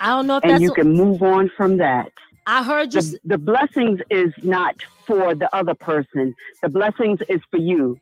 [0.00, 2.12] I don't know if and you can move on from that.
[2.46, 3.02] I heard you.
[3.02, 6.34] The, the blessings is not for the other person.
[6.62, 8.00] The blessings is for you.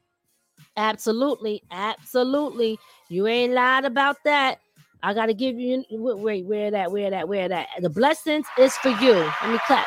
[0.77, 2.79] Absolutely, absolutely.
[3.09, 4.61] You ain't lied about that.
[5.03, 5.85] I gotta give you.
[5.91, 6.93] Wait, where that?
[6.93, 7.29] Where that?
[7.29, 7.69] Where that?
[7.81, 9.13] The blessings is for you.
[9.13, 9.87] Let me clap.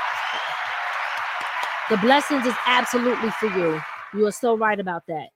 [1.90, 3.82] The blessings is absolutely for you.
[4.14, 5.28] You are so right about that.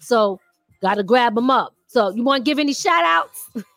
[0.00, 0.40] So,
[0.82, 1.74] gotta grab them up.
[1.86, 3.50] So, you want to give any shout outs?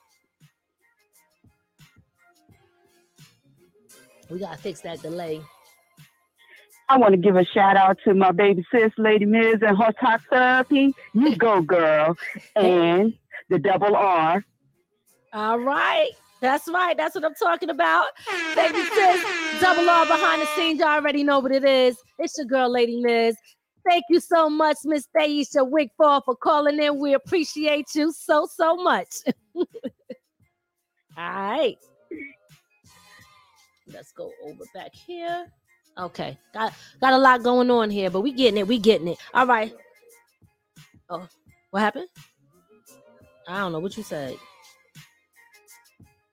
[4.30, 5.42] We gotta fix that delay.
[6.90, 9.92] I want to give a shout out to my baby sis, Lady Miz, and her
[10.00, 10.94] talk therapy.
[11.14, 12.18] You go, girl,
[12.56, 13.14] and
[13.50, 14.44] the double R.
[15.34, 16.10] All right.
[16.42, 16.96] That's right.
[16.96, 18.08] That's what I'm talking about.
[18.56, 20.80] Baby sis, double R behind the scenes.
[20.80, 21.98] You already know what it is.
[22.18, 23.36] It's your girl, Lady Miz.
[23.88, 27.00] Thank you so much, Miss Thaisha Wigfall, for calling in.
[27.00, 29.10] We appreciate you so, so much.
[29.56, 29.66] All
[31.18, 31.78] right.
[33.94, 35.48] Let's go over back here.
[35.98, 38.68] Okay, got got a lot going on here, but we getting it.
[38.68, 39.18] We getting it.
[39.34, 39.74] All right.
[41.10, 41.28] Oh,
[41.72, 42.08] what happened?
[43.48, 44.38] I don't know what you said.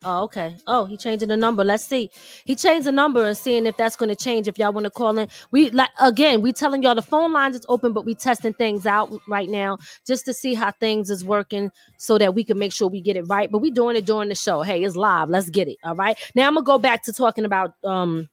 [0.09, 0.57] Oh, okay.
[0.69, 1.65] Oh, he changing the number.
[1.65, 2.11] Let's see.
[2.45, 4.47] He changed the number and seeing if that's going to change.
[4.47, 6.43] If y'all want to call in, we like again.
[6.43, 9.79] We telling y'all the phone lines is open, but we testing things out right now
[10.07, 13.17] just to see how things is working, so that we can make sure we get
[13.17, 13.51] it right.
[13.51, 14.63] But we doing it during the show.
[14.63, 15.29] Hey, it's live.
[15.29, 15.77] Let's get it.
[15.83, 16.17] All right.
[16.37, 18.29] Now I'm gonna go back to talking about um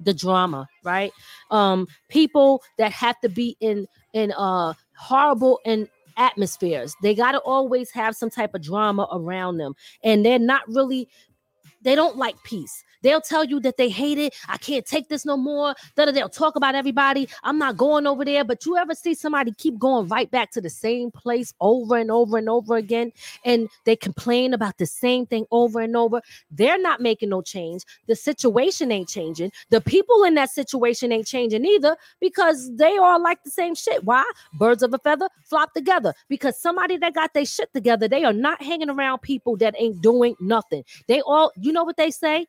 [0.00, 1.12] the drama, right?
[1.52, 5.88] Um, people that have to be in in uh horrible and
[6.18, 6.94] atmospheres.
[7.02, 9.74] They got to always have some type of drama around them.
[10.02, 11.08] And they're not really,
[11.82, 12.84] they don't like peace.
[13.02, 14.34] They'll tell you that they hate it.
[14.48, 15.74] I can't take this no more.
[15.96, 17.28] They'll talk about everybody.
[17.42, 18.44] I'm not going over there.
[18.44, 22.10] But you ever see somebody keep going right back to the same place over and
[22.10, 23.12] over and over again,
[23.44, 26.20] and they complain about the same thing over and over?
[26.50, 27.84] They're not making no change.
[28.06, 29.52] The situation ain't changing.
[29.70, 34.04] The people in that situation ain't changing either because they all like the same shit.
[34.04, 34.24] Why?
[34.54, 36.14] Birds of a feather flop together.
[36.28, 40.00] Because somebody that got their shit together, they are not hanging around people that ain't
[40.00, 40.84] doing nothing.
[41.06, 42.46] They all, you know what they say?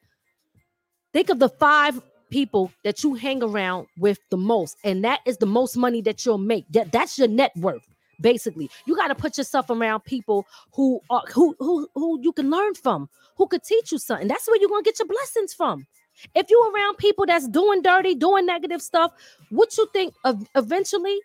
[1.14, 5.38] Think of the five people that you hang around with the most, and that is
[5.38, 6.66] the most money that you'll make.
[6.72, 7.88] That that's your net worth.
[8.22, 12.50] Basically, you got to put yourself around people who are who who who you can
[12.50, 14.28] learn from, who could teach you something.
[14.28, 15.88] That's where you're gonna get your blessings from.
[16.36, 19.14] If you're around people that's doing dirty, doing negative stuff,
[19.50, 21.18] what you think of eventually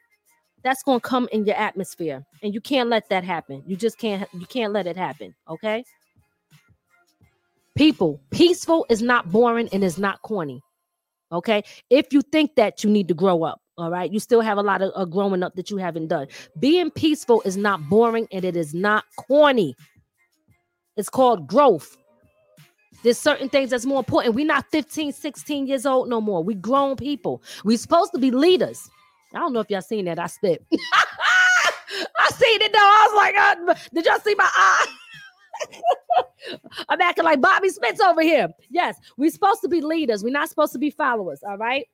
[0.65, 3.99] that's going to come in your atmosphere and you can't let that happen you just
[3.99, 5.85] can't you can't let it happen okay
[7.77, 10.61] people peaceful is not boring and is not corny
[11.33, 11.65] okay?
[11.91, 14.11] If you think that you need to grow up all right?
[14.11, 16.29] You still have a lot of uh, growing up that you haven't done.
[16.59, 19.75] Being peaceful is not boring and it is not corny.
[20.97, 21.97] It's called growth.
[23.03, 24.35] There's certain things that's more important.
[24.35, 26.43] We're not 15 16 years old no more.
[26.43, 27.43] We grown people.
[27.65, 28.89] We're supposed to be leaders.
[29.35, 30.19] I don't know if y'all seen that.
[30.19, 30.65] I spit.
[30.73, 32.79] I seen it though.
[32.79, 34.87] I was like, uh, did y'all see my eye?
[36.89, 38.49] I'm acting like Bobby Spitz over here.
[38.71, 40.23] Yes, we're supposed to be leaders.
[40.23, 41.41] We're not supposed to be followers.
[41.47, 41.87] All right.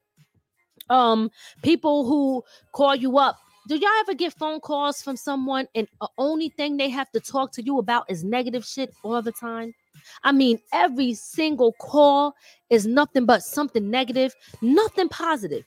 [0.89, 1.31] Um,
[1.63, 2.43] people who
[2.73, 3.37] call you up.
[3.69, 7.21] Do y'all ever get phone calls from someone and the only thing they have to
[7.21, 9.75] talk to you about is negative shit all the time?
[10.25, 12.35] I mean, every single call
[12.71, 15.65] is nothing but something negative, nothing positive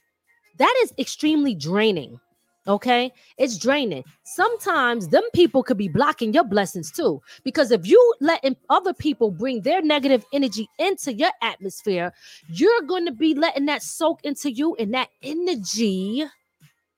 [0.58, 2.20] that is extremely draining.
[2.66, 4.04] Okay, it's draining.
[4.24, 7.20] Sometimes them people could be blocking your blessings too.
[7.44, 12.10] Because if you let other people bring their negative energy into your atmosphere,
[12.48, 16.24] you're going to be letting that soak into you, and that energy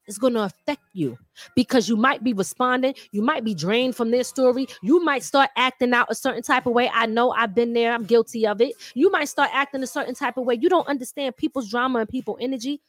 [0.07, 1.19] is going to affect you
[1.57, 2.95] because you might be responding.
[3.11, 4.69] You might be drained from their story.
[4.83, 6.89] You might start acting out a certain type of way.
[6.95, 8.75] I know I've been there, I'm guilty of it.
[8.95, 10.57] You might start acting a certain type of way.
[10.61, 12.81] You don't understand people's drama and people energy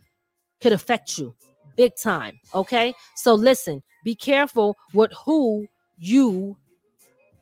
[0.62, 1.34] could affect you
[1.78, 2.40] big time.
[2.54, 2.94] Okay.
[3.16, 5.68] So listen, be careful with who
[5.98, 6.58] you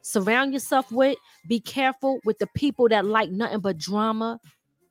[0.02, 1.18] surround yourself with.
[1.48, 4.40] Be careful with the people that like nothing but drama.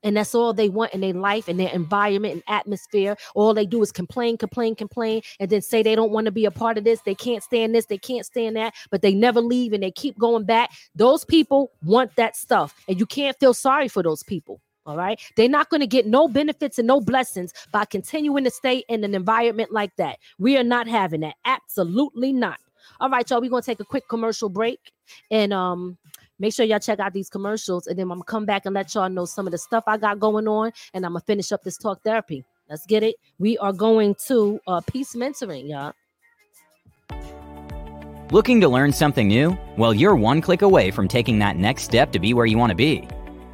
[0.02, 3.16] And that's all they want in their life and their environment and atmosphere.
[3.34, 6.44] All they do is complain, complain, complain, and then say they don't want to be
[6.44, 7.00] a part of this.
[7.00, 7.86] They can't stand this.
[7.86, 10.72] They can't stand that, but they never leave and they keep going back.
[10.94, 12.74] Those people want that stuff.
[12.86, 14.60] And you can't feel sorry for those people.
[14.86, 15.18] All right.
[15.36, 19.02] They're not going to get no benefits and no blessings by continuing to stay in
[19.02, 20.18] an environment like that.
[20.38, 21.36] We are not having that.
[21.44, 22.58] Absolutely not.
[23.00, 23.40] All right, y'all.
[23.40, 24.92] We're going to take a quick commercial break
[25.30, 25.96] and um
[26.38, 27.86] make sure y'all check out these commercials.
[27.86, 29.84] And then I'm going to come back and let y'all know some of the stuff
[29.86, 30.72] I got going on.
[30.92, 32.44] And I'm going to finish up this talk therapy.
[32.68, 33.16] Let's get it.
[33.38, 35.92] We are going to uh, Peace Mentoring, y'all.
[38.30, 39.56] Looking to learn something new?
[39.76, 42.70] Well, you're one click away from taking that next step to be where you want
[42.70, 43.06] to be.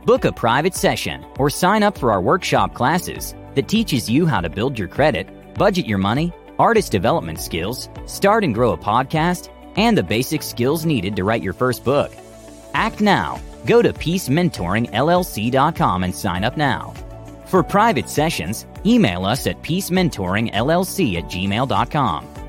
[0.04, 4.40] Book a private session or sign up for our workshop classes that teaches you how
[4.40, 9.50] to build your credit, budget your money, artist development skills, start and grow a podcast,
[9.76, 12.14] and the basic skills needed to write your first book.
[12.74, 13.40] Act now.
[13.66, 16.94] Go to peacementoringllc.com and sign up now.
[17.44, 22.39] For private sessions, email us at peacementoringllc at gmail.com.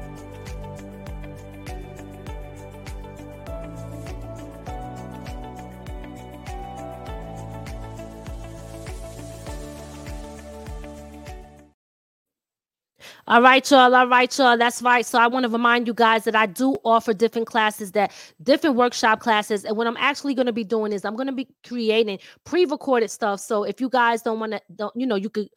[13.27, 13.93] All right, y'all.
[13.95, 14.57] All right, y'all.
[14.57, 15.05] That's right.
[15.05, 18.11] So I want to remind you guys that I do offer different classes, that
[18.43, 19.63] different workshop classes.
[19.63, 23.11] And what I'm actually going to be doing is I'm going to be creating pre-recorded
[23.11, 23.39] stuff.
[23.39, 25.49] So if you guys don't want to, don't you know, you could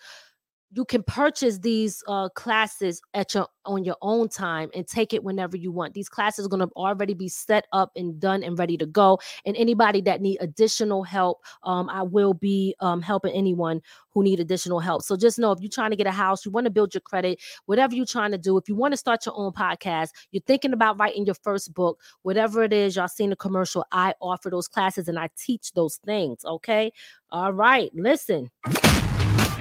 [0.74, 5.22] you can purchase these uh, classes at your on your own time and take it
[5.22, 5.94] whenever you want.
[5.94, 9.20] These classes are going to already be set up and done and ready to go.
[9.46, 14.40] And anybody that need additional help, um, I will be um, helping anyone who need
[14.40, 15.02] additional help.
[15.02, 17.00] So just know if you're trying to get a house, you want to build your
[17.00, 20.42] credit, whatever you're trying to do, if you want to start your own podcast, you're
[20.42, 23.86] thinking about writing your first book, whatever it is, y'all seen the commercial.
[23.92, 26.44] I offer those classes and I teach those things.
[26.44, 26.92] Okay.
[27.30, 27.90] All right.
[27.94, 28.50] Listen.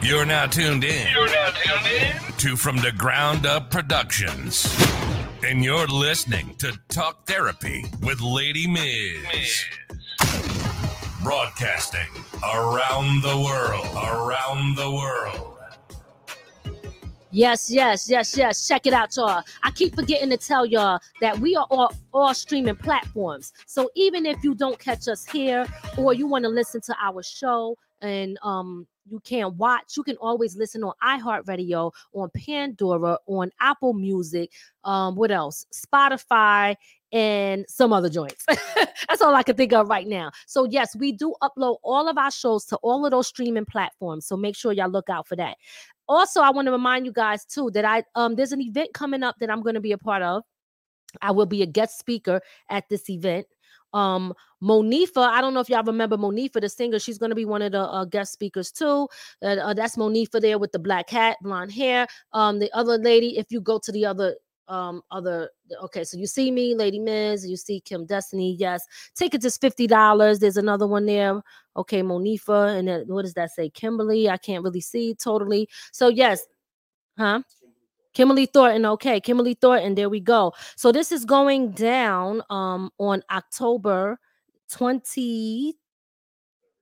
[0.03, 1.07] You're now tuned in.
[1.13, 4.67] You're now tuned in to From the Ground Up Productions.
[5.47, 9.15] And you're listening to Talk Therapy with Lady Miz.
[9.33, 9.63] Miz.
[11.23, 12.09] Broadcasting
[12.43, 15.57] around the world, around the world.
[17.31, 18.67] Yes, yes, yes, yes.
[18.67, 19.41] Check it out, y'all.
[19.63, 23.53] I keep forgetting to tell y'all that we are all, all streaming platforms.
[23.67, 25.65] So even if you don't catch us here
[25.97, 30.17] or you want to listen to our show, and um you can't watch, you can
[30.17, 34.51] always listen on iHeartRadio, on Pandora, on Apple Music,
[34.83, 35.65] um, what else?
[35.73, 36.75] Spotify
[37.11, 38.45] and some other joints.
[39.07, 40.31] That's all I can think of right now.
[40.47, 44.25] So, yes, we do upload all of our shows to all of those streaming platforms.
[44.25, 45.57] So make sure y'all look out for that.
[46.07, 49.23] Also, I want to remind you guys too that I um there's an event coming
[49.23, 50.43] up that I'm going to be a part of.
[51.21, 53.45] I will be a guest speaker at this event.
[53.93, 56.99] Um, Monifa, I don't know if y'all remember Monifa, the singer.
[56.99, 59.07] She's going to be one of the uh, guest speakers too.
[59.41, 62.07] Uh, uh, that's Monifa there with the black hat, blonde hair.
[62.31, 64.35] Um, the other lady, if you go to the other
[64.69, 65.49] um other
[65.81, 70.39] okay so you see me lady miz you see kim destiny yes tickets is $50
[70.39, 71.41] there's another one there
[71.75, 76.07] okay monifa and then what does that say kimberly i can't really see totally so
[76.07, 76.45] yes
[77.17, 77.41] huh
[78.13, 78.85] Kimberly Thornton.
[78.85, 79.95] Okay, Kimberly Thornton.
[79.95, 80.53] There we go.
[80.75, 84.19] So this is going down um on October
[84.71, 85.75] 20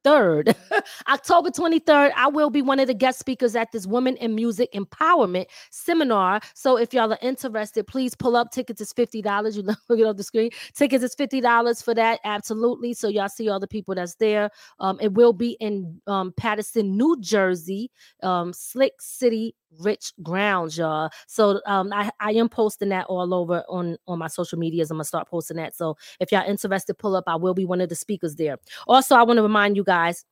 [0.06, 0.56] 23rd,
[1.08, 4.72] October 23rd, I will be one of the guest speakers at this Women in Music
[4.74, 6.42] Empowerment Seminar.
[6.54, 8.52] So if y'all are interested, please pull up.
[8.52, 9.56] Tickets is $50.
[9.56, 10.50] You look it on the screen.
[10.74, 12.20] Tickets is $50 for that.
[12.24, 12.94] Absolutely.
[12.94, 14.50] So y'all see all the people that's there.
[14.80, 17.92] Um, it will be in um, Paterson, New Jersey,
[18.24, 21.10] um, Slick City rich grounds, y'all.
[21.28, 24.92] So um, I, I am posting that all over on on my social medias.
[24.92, 25.76] I'm gonna start posting that.
[25.76, 27.24] So if y'all interested, pull up.
[27.28, 28.58] I will be one of the speakers there.
[28.88, 30.26] Also, I want to remind you guys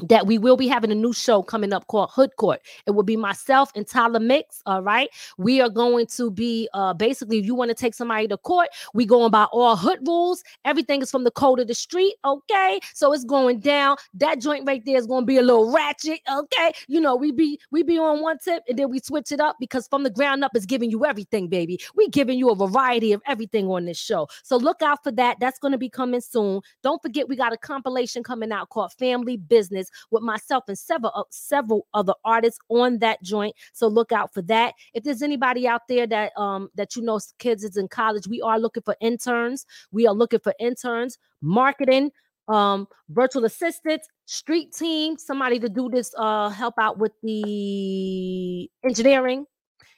[0.00, 2.60] that we will be having a new show coming up called Hood Court.
[2.86, 4.62] It will be myself and Tyler Mix.
[4.64, 5.10] All right.
[5.38, 8.68] We are going to be uh basically if you want to take somebody to court,
[8.94, 10.42] we going by all hood rules.
[10.64, 12.14] Everything is from the code of the street.
[12.24, 12.80] Okay.
[12.94, 13.96] So it's going down.
[14.14, 16.20] That joint right there is going to be a little ratchet.
[16.30, 16.72] Okay.
[16.86, 19.56] You know, we be we be on one tip and then we switch it up
[19.58, 21.80] because from the ground up is giving you everything, baby.
[21.96, 24.28] We giving you a variety of everything on this show.
[24.44, 25.38] So look out for that.
[25.40, 26.60] That's going to be coming soon.
[26.82, 31.12] Don't forget we got a compilation coming out called Family Business with myself and several
[31.14, 33.54] uh, several other artists on that joint.
[33.72, 34.74] So look out for that.
[34.94, 38.40] If there's anybody out there that um that you know kids is in college, we
[38.42, 39.66] are looking for interns.
[39.90, 42.10] We are looking for interns, marketing,
[42.48, 49.46] um, virtual assistants, street team, somebody to do this, uh, help out with the engineering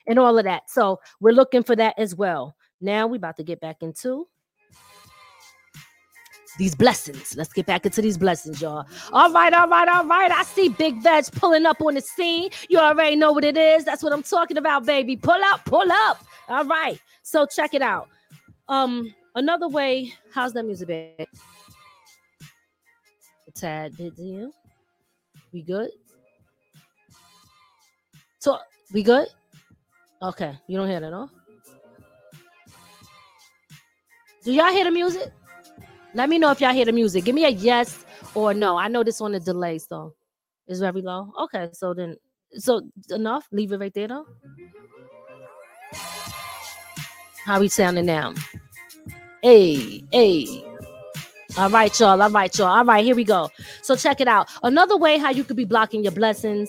[0.07, 0.68] and all of that.
[0.68, 2.57] So we're looking for that as well.
[2.80, 4.26] Now we're about to get back into
[6.59, 7.36] these blessings.
[7.36, 8.86] Let's get back into these blessings, y'all.
[9.12, 10.30] All right, all right, all right.
[10.30, 12.51] I see Big Veg pulling up on the scene.
[12.68, 13.84] You already know what it is.
[13.84, 15.16] That's what I'm talking about, baby.
[15.16, 16.24] Pull up, pull up.
[16.48, 17.01] All right.
[17.22, 18.09] So check it out.
[18.68, 20.12] Um, another way.
[20.32, 20.88] How's that music?
[20.90, 21.26] A
[23.55, 24.53] tad bit, you.
[25.53, 25.90] We good?
[28.38, 28.59] So
[28.92, 29.28] we good?
[30.22, 31.26] Okay, you don't hear that, huh?
[34.44, 35.32] Do y'all hear the music?
[36.14, 37.24] Let me know if y'all hear the music.
[37.24, 38.04] Give me a yes
[38.34, 38.76] or no.
[38.76, 40.14] I know this on the delay, so
[40.66, 41.32] it's very low.
[41.38, 42.16] Okay, so then,
[42.56, 43.46] so enough.
[43.52, 44.26] Leave it right there, though.
[47.44, 48.34] How we sounding now?
[49.42, 50.64] Hey, hey.
[51.56, 52.20] All right, y'all.
[52.20, 52.68] All right, y'all.
[52.68, 53.50] All right, here we go.
[53.82, 54.48] So check it out.
[54.62, 56.68] Another way how you could be blocking your blessings.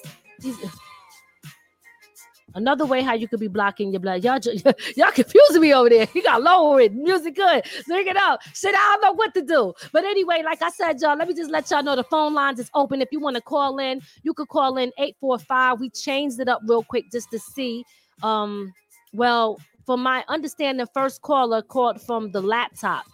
[2.53, 4.23] Another way how you could be blocking your blood.
[4.23, 4.39] Y'all,
[4.95, 6.07] y'all confusing me over there.
[6.15, 6.93] You got lower it.
[6.93, 7.65] Music good.
[7.85, 8.41] Sing it up.
[8.53, 9.73] Shit, I don't know what to do.
[9.91, 12.59] But anyway, like I said, y'all, let me just let y'all know the phone lines
[12.59, 13.01] is open.
[13.01, 15.79] If you want to call in, you could call in 845.
[15.79, 17.85] We changed it up real quick just to see.
[18.23, 18.73] Um,
[19.13, 23.05] well, for my understanding, first caller called from the laptop.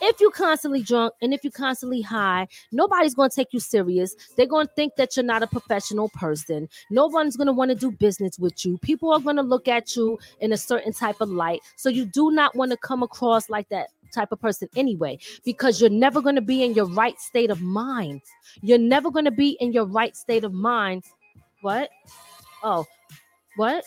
[0.05, 4.13] If you're constantly drunk and if you're constantly high, nobody's going to take you serious.
[4.35, 6.67] They're going to think that you're not a professional person.
[6.89, 8.77] No one's going to want to do business with you.
[8.79, 11.61] People are going to look at you in a certain type of light.
[11.77, 15.81] So you do not want to come across like that type of person anyway, because
[15.81, 18.21] you're never going to be in your right state of mind.
[18.61, 21.03] You're never going to be in your right state of mind.
[21.61, 21.89] What?
[22.63, 22.85] Oh,
[23.55, 23.83] what?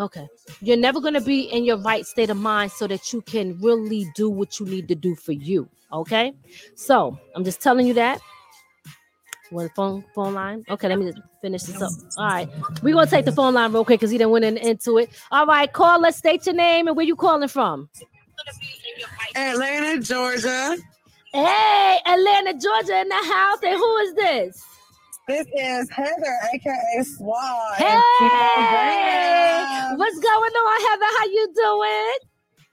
[0.00, 0.26] Okay.
[0.60, 3.58] You're never going to be in your right state of mind so that you can
[3.60, 5.68] really do what you need to do for you.
[5.92, 6.32] Okay.
[6.74, 8.20] So I'm just telling you that.
[9.50, 10.64] One phone phone line.
[10.70, 11.92] Okay, let me just finish this up.
[12.16, 12.48] All right,
[12.82, 15.10] we're gonna take the phone line real quick because he didn't went in, into it.
[15.30, 16.00] All right, call.
[16.00, 17.90] Let's state your name and where you calling from.
[19.34, 20.76] Atlanta, Georgia.
[21.32, 23.58] Hey, Atlanta, Georgia in the house.
[23.62, 24.64] And who is this?
[25.28, 27.78] This is Heather, aka Swag.
[27.78, 28.00] Hey,
[29.96, 31.10] what's going on, Heather?
[31.18, 32.31] How you doing?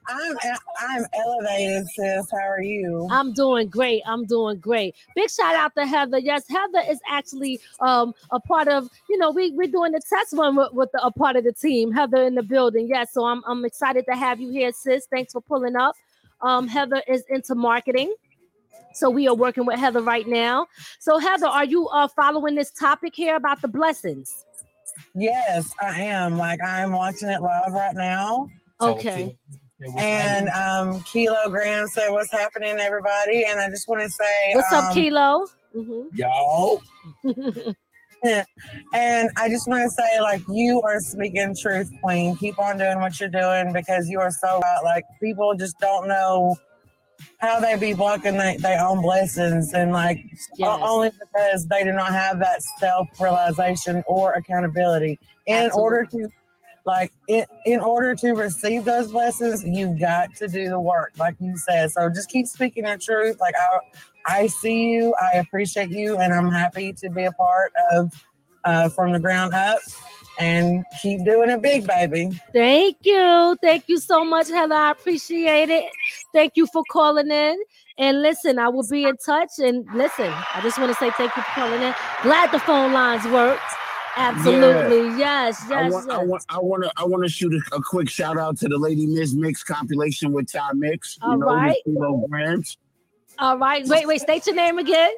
[0.10, 0.38] I'm
[0.80, 2.30] I'm elevated, sis.
[2.32, 3.08] How are you?
[3.12, 4.02] I'm doing great.
[4.06, 4.96] I'm doing great.
[5.16, 6.20] Big shout out to Heather.
[6.20, 8.90] Yes, Heather is actually um a part of.
[9.10, 11.54] You know, we we're doing the test one with, with the, a part of the
[11.54, 11.92] team.
[11.92, 12.88] Heather in the building.
[12.88, 15.08] Yes, so I'm I'm excited to have you here, sis.
[15.12, 15.96] Thanks for pulling up.
[16.42, 18.14] Um, Heather is into marketing.
[18.94, 20.68] So we are working with Heather right now.
[21.00, 24.46] So Heather, are you uh following this topic here about the blessings?
[25.14, 26.38] Yes, I am.
[26.38, 28.50] Like I'm watching it live right now.
[28.82, 29.38] Okay.
[29.98, 34.86] And um, Kilogram said, "What's happening, everybody?" And I just want to say, What's up,
[34.86, 35.46] um, Kilo?
[35.76, 36.06] Mhm.
[36.14, 36.82] Yo,
[38.94, 42.36] And I just want to say, like, you are speaking truth, Queen.
[42.36, 44.82] Keep on doing what you're doing because you are so right.
[44.84, 46.56] Like, people just don't know
[47.40, 50.20] how they be blocking they, their own blessings, and like,
[50.58, 50.80] Yes.
[50.84, 55.18] only because they do not have that self realization or accountability.
[55.46, 55.82] In Absolutely.
[55.82, 56.30] order to,
[56.86, 61.36] like, in, in order to receive those blessings, you've got to do the work, like
[61.40, 61.92] you said.
[61.92, 63.40] So just keep speaking the truth.
[63.40, 63.80] Like, I,
[64.26, 68.12] I see you, I appreciate you, and I'm happy to be a part of
[68.66, 69.80] uh, from the ground up.
[70.40, 72.30] And keep doing it big, baby.
[72.54, 73.58] Thank you.
[73.62, 74.74] Thank you so much, Heather.
[74.74, 75.84] I appreciate it.
[76.34, 77.58] Thank you for calling in.
[77.98, 79.50] And listen, I will be in touch.
[79.58, 81.94] And listen, I just want to say thank you for calling in.
[82.24, 83.62] Glad the phone lines worked.
[84.16, 85.18] Absolutely.
[85.18, 88.10] Yes, I yes, I want, I want to, I want to shoot a, a quick
[88.10, 91.18] shout out to the Lady Miz Mix compilation with Ty Mix.
[91.22, 91.78] You All know, right.
[91.86, 92.78] with kilograms,
[93.38, 93.86] All right.
[93.88, 94.22] Wait, wait.
[94.22, 95.12] State your name again.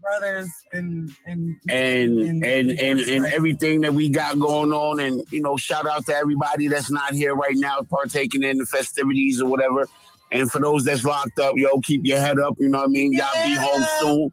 [0.00, 5.40] Brothers and and and and and and everything that we got going on, and you
[5.40, 9.48] know, shout out to everybody that's not here right now, partaking in the festivities or
[9.48, 9.86] whatever.
[10.32, 12.56] And for those that's locked up, yo, keep your head up.
[12.58, 13.12] You know what I mean?
[13.12, 14.32] Y'all be home soon.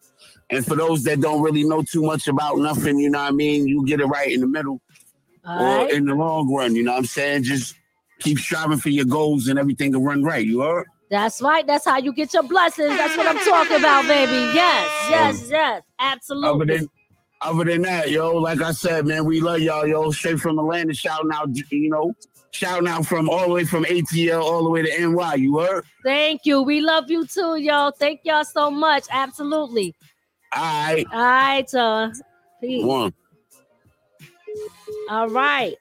[0.51, 3.31] And for those that don't really know too much about nothing, you know what I
[3.31, 3.67] mean?
[3.67, 4.81] You get it right in the middle.
[5.45, 5.91] All or right.
[5.91, 6.75] in the long run.
[6.75, 7.43] You know what I'm saying?
[7.43, 7.75] Just
[8.19, 10.45] keep striving for your goals and everything to run right.
[10.45, 10.87] You heard?
[11.09, 11.65] That's right.
[11.65, 12.89] That's how you get your blessings.
[12.89, 14.31] That's what I'm talking about, baby.
[14.53, 15.81] Yes, yes, yes.
[15.97, 16.49] Absolutely.
[16.49, 16.89] Other than
[17.41, 20.11] other than that, yo, like I said, man, we love y'all, yo.
[20.11, 22.13] Straight from Atlanta, shouting out, you know,
[22.51, 25.35] shouting out from all the way from ATL all the way to NY.
[25.35, 25.85] You heard?
[26.03, 26.61] Thank you.
[26.61, 27.91] We love you too, y'all.
[27.91, 29.05] Thank y'all so much.
[29.09, 29.95] Absolutely.
[30.55, 32.11] All right, All right, uh,
[32.61, 32.83] peace.
[32.83, 33.13] one.
[35.09, 35.75] All right.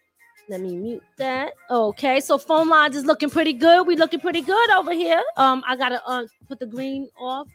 [0.49, 1.53] Let me mute that.
[1.71, 3.87] Okay, so phone lines is looking pretty good.
[3.87, 5.23] We looking pretty good over here.
[5.37, 7.49] Um, I gotta uh, put the green off.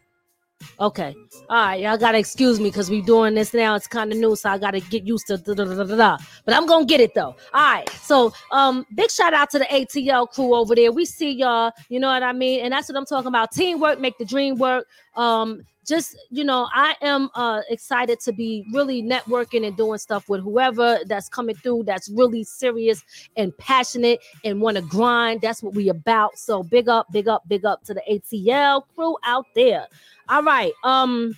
[0.79, 1.15] Okay.
[1.49, 3.75] All right, y'all gotta excuse me because we doing this now.
[3.75, 6.17] It's kind of new, so I gotta get used to da, da, da, da, da.
[6.45, 7.35] But I'm gonna get it though.
[7.53, 7.89] All right.
[7.89, 10.91] So um, big shout out to the ATL crew over there.
[10.91, 11.71] We see y'all.
[11.89, 12.61] You know what I mean?
[12.63, 13.51] And that's what I'm talking about.
[13.51, 14.85] Teamwork make the dream work.
[15.15, 20.29] Um, just you know i am uh excited to be really networking and doing stuff
[20.29, 23.03] with whoever that's coming through that's really serious
[23.35, 25.41] and passionate and want to grind.
[25.41, 26.37] That's what we about.
[26.37, 29.87] So big up big up big up to the atl crew out there.
[30.29, 31.35] All right um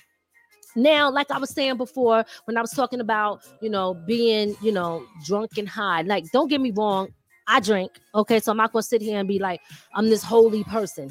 [0.77, 4.73] now like i was saying before when i was talking about you know being you
[4.73, 7.07] know drunk and high like don't get me wrong
[7.47, 8.41] i drink okay?
[8.41, 9.61] So i'm not gonna sit here and be like
[9.93, 11.09] i'm this holy person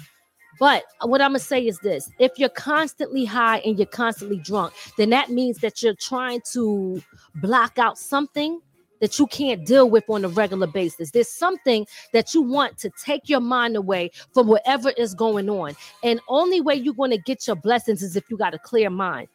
[0.59, 4.73] but what I'm gonna say is this: if you're constantly high and you're constantly drunk,
[4.97, 7.03] then that means that you're trying to
[7.37, 8.61] block out something
[9.01, 11.11] that you can't deal with on a regular basis.
[11.11, 15.77] There's something that you want to take your mind away from whatever is going on.
[16.03, 19.29] And only way you're to get your blessings is if you got a clear mind.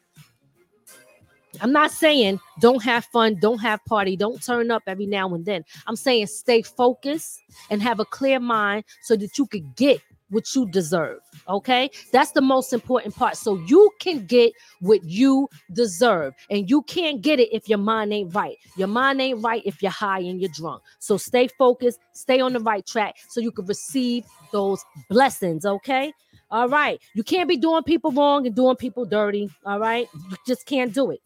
[1.61, 5.45] I'm not saying don't have fun, don't have party, don't turn up every now and
[5.45, 5.63] then.
[5.87, 10.55] I'm saying stay focused and have a clear mind so that you could get what
[10.55, 11.19] you deserve.
[11.47, 13.37] Okay, that's the most important part.
[13.37, 18.13] So you can get what you deserve, and you can't get it if your mind
[18.13, 18.57] ain't right.
[18.77, 20.83] Your mind ain't right if you're high and you're drunk.
[20.99, 25.65] So stay focused, stay on the right track, so you can receive those blessings.
[25.65, 26.13] Okay.
[26.51, 26.99] All right.
[27.13, 29.49] You can't be doing people wrong and doing people dirty.
[29.65, 30.07] All right.
[30.31, 31.21] You just can't do it.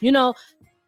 [0.00, 0.34] You know,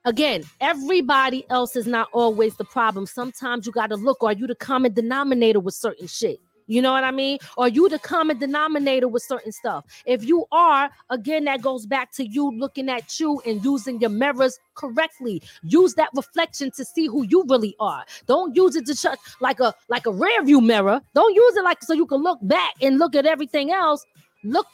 [0.04, 3.04] again, everybody else is not always the problem.
[3.04, 6.40] Sometimes you got to look, are you the common denominator with certain shit?
[6.66, 7.38] You know what I mean?
[7.56, 9.84] Are you the common denominator with certain stuff?
[10.04, 14.10] If you are, again, that goes back to you looking at you and using your
[14.10, 15.42] mirrors correctly.
[15.62, 18.04] Use that reflection to see who you really are.
[18.26, 21.00] Don't use it to shut like a like a rear view mirror.
[21.14, 24.04] Don't use it like so you can look back and look at everything else.
[24.44, 24.66] Look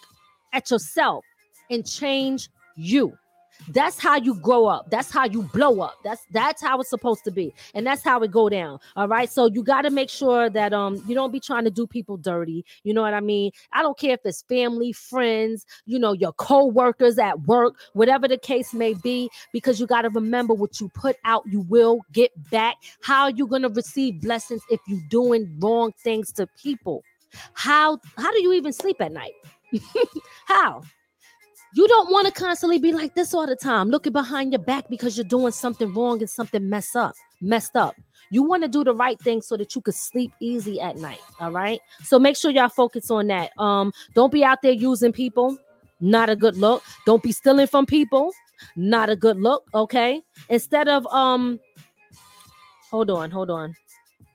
[0.53, 1.25] at yourself
[1.71, 3.17] and change you.
[3.69, 4.91] That's how you grow up.
[4.91, 5.97] That's how you blow up.
[6.03, 7.55] That's that's how it's supposed to be.
[7.75, 8.79] And that's how it go down.
[8.97, 9.31] All right.
[9.31, 12.17] So you got to make sure that um you don't be trying to do people
[12.17, 12.65] dirty.
[12.83, 13.53] You know what I mean?
[13.73, 18.39] I don't care if it's family, friends, you know, your co-workers at work, whatever the
[18.39, 22.31] case may be, because you got to remember what you put out, you will get
[22.51, 22.77] back.
[23.03, 27.03] How you gonna receive blessings if you doing wrong things to people?
[27.55, 29.33] How how do you even sleep at night?
[30.47, 30.83] how?
[31.75, 34.89] You don't want to constantly be like this all the time, looking behind your back
[34.91, 37.95] because you're doing something wrong and something mess up, messed up.
[38.31, 41.21] You want to do the right thing so that you can sleep easy at night.
[41.41, 41.81] All right.
[42.03, 43.53] So make sure y'all focus on that.
[43.59, 45.59] Um, don't be out there using people.
[46.01, 46.83] Not a good look.
[47.07, 48.33] Don't be stealing from people.
[48.75, 49.65] Not a good look.
[49.75, 50.23] Okay.
[50.49, 51.61] Instead of um,
[52.91, 53.75] hold on, hold on.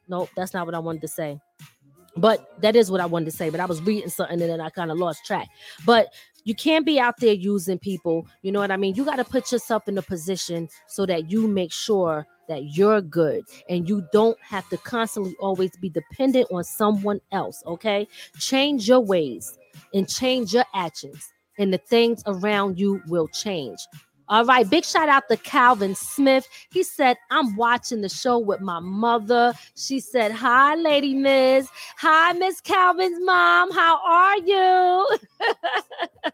[0.07, 1.39] Nope, that's not what I wanted to say.
[2.15, 3.49] But that is what I wanted to say.
[3.49, 5.47] But I was reading something and then I kind of lost track.
[5.85, 6.07] But
[6.47, 8.25] you can't be out there using people.
[8.41, 8.95] You know what I mean?
[8.95, 13.01] You got to put yourself in a position so that you make sure that you're
[13.01, 17.61] good and you don't have to constantly always be dependent on someone else.
[17.67, 18.07] Okay.
[18.39, 19.59] Change your ways
[19.93, 23.79] and change your actions, and the things around you will change.
[24.30, 26.49] All right, big shout out to Calvin Smith.
[26.69, 29.53] He said, I'm watching the show with my mother.
[29.75, 31.69] She said, Hi, Lady Miz.
[31.99, 33.71] Hi, Miss Calvin's mom.
[33.71, 35.17] How are you?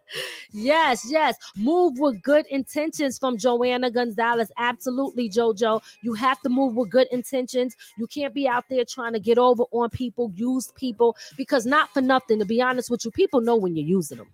[0.54, 1.36] yes, yes.
[1.56, 4.52] Move with good intentions from Joanna Gonzalez.
[4.58, 5.82] Absolutely, JoJo.
[6.02, 7.76] You have to move with good intentions.
[8.00, 11.94] You can't be out there trying to get over on people, use people, because not
[11.94, 14.28] for nothing, to be honest with you, people know when you're using them.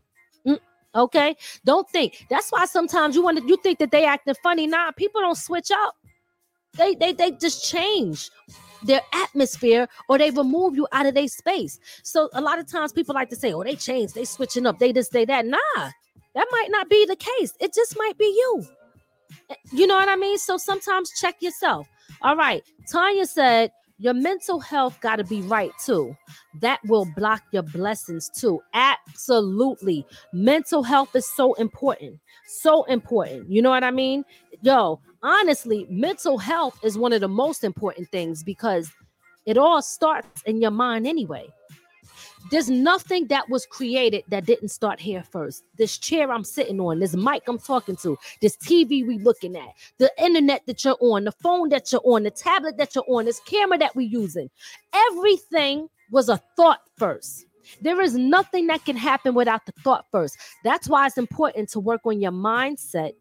[0.47, 0.59] Mm.
[0.95, 1.35] Okay,
[1.65, 2.25] don't think.
[2.29, 4.65] That's why sometimes you want to you think that they acting funny.
[4.67, 5.95] Nah, people don't switch up.
[6.77, 8.29] They they they just change
[8.83, 11.79] their atmosphere or they remove you out of their space.
[12.03, 14.79] So a lot of times people like to say, "Oh, they changed, they switching up,
[14.79, 17.53] they just say that." Nah, that might not be the case.
[17.59, 18.65] It just might be you.
[19.49, 20.37] Eh, you know what I mean?
[20.39, 21.87] So sometimes check yourself.
[22.21, 26.15] All right, Tanya said your mental health got to be right too.
[26.61, 28.61] That will block your blessings too.
[28.73, 30.05] Absolutely.
[30.33, 32.19] Mental health is so important.
[32.47, 33.51] So important.
[33.51, 34.23] You know what I mean?
[34.61, 38.89] Yo, honestly, mental health is one of the most important things because
[39.45, 41.47] it all starts in your mind anyway.
[42.51, 45.63] There's nothing that was created that didn't start here first.
[45.77, 49.69] This chair I'm sitting on, this mic I'm talking to, this TV we looking at,
[49.97, 53.25] the internet that you're on, the phone that you're on, the tablet that you're on,
[53.25, 54.49] this camera that we're using.
[54.93, 57.45] Everything was a thought first.
[57.81, 60.37] There is nothing that can happen without the thought first.
[60.63, 63.13] That's why it's important to work on your mindset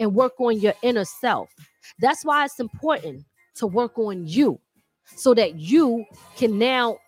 [0.00, 1.50] and work on your inner self.
[1.98, 3.24] That's why it's important
[3.56, 4.58] to work on you
[5.04, 6.06] so that you
[6.36, 6.98] can now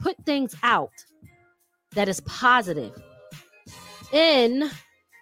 [0.00, 0.92] put things out
[1.94, 2.92] that is positive
[4.12, 4.64] and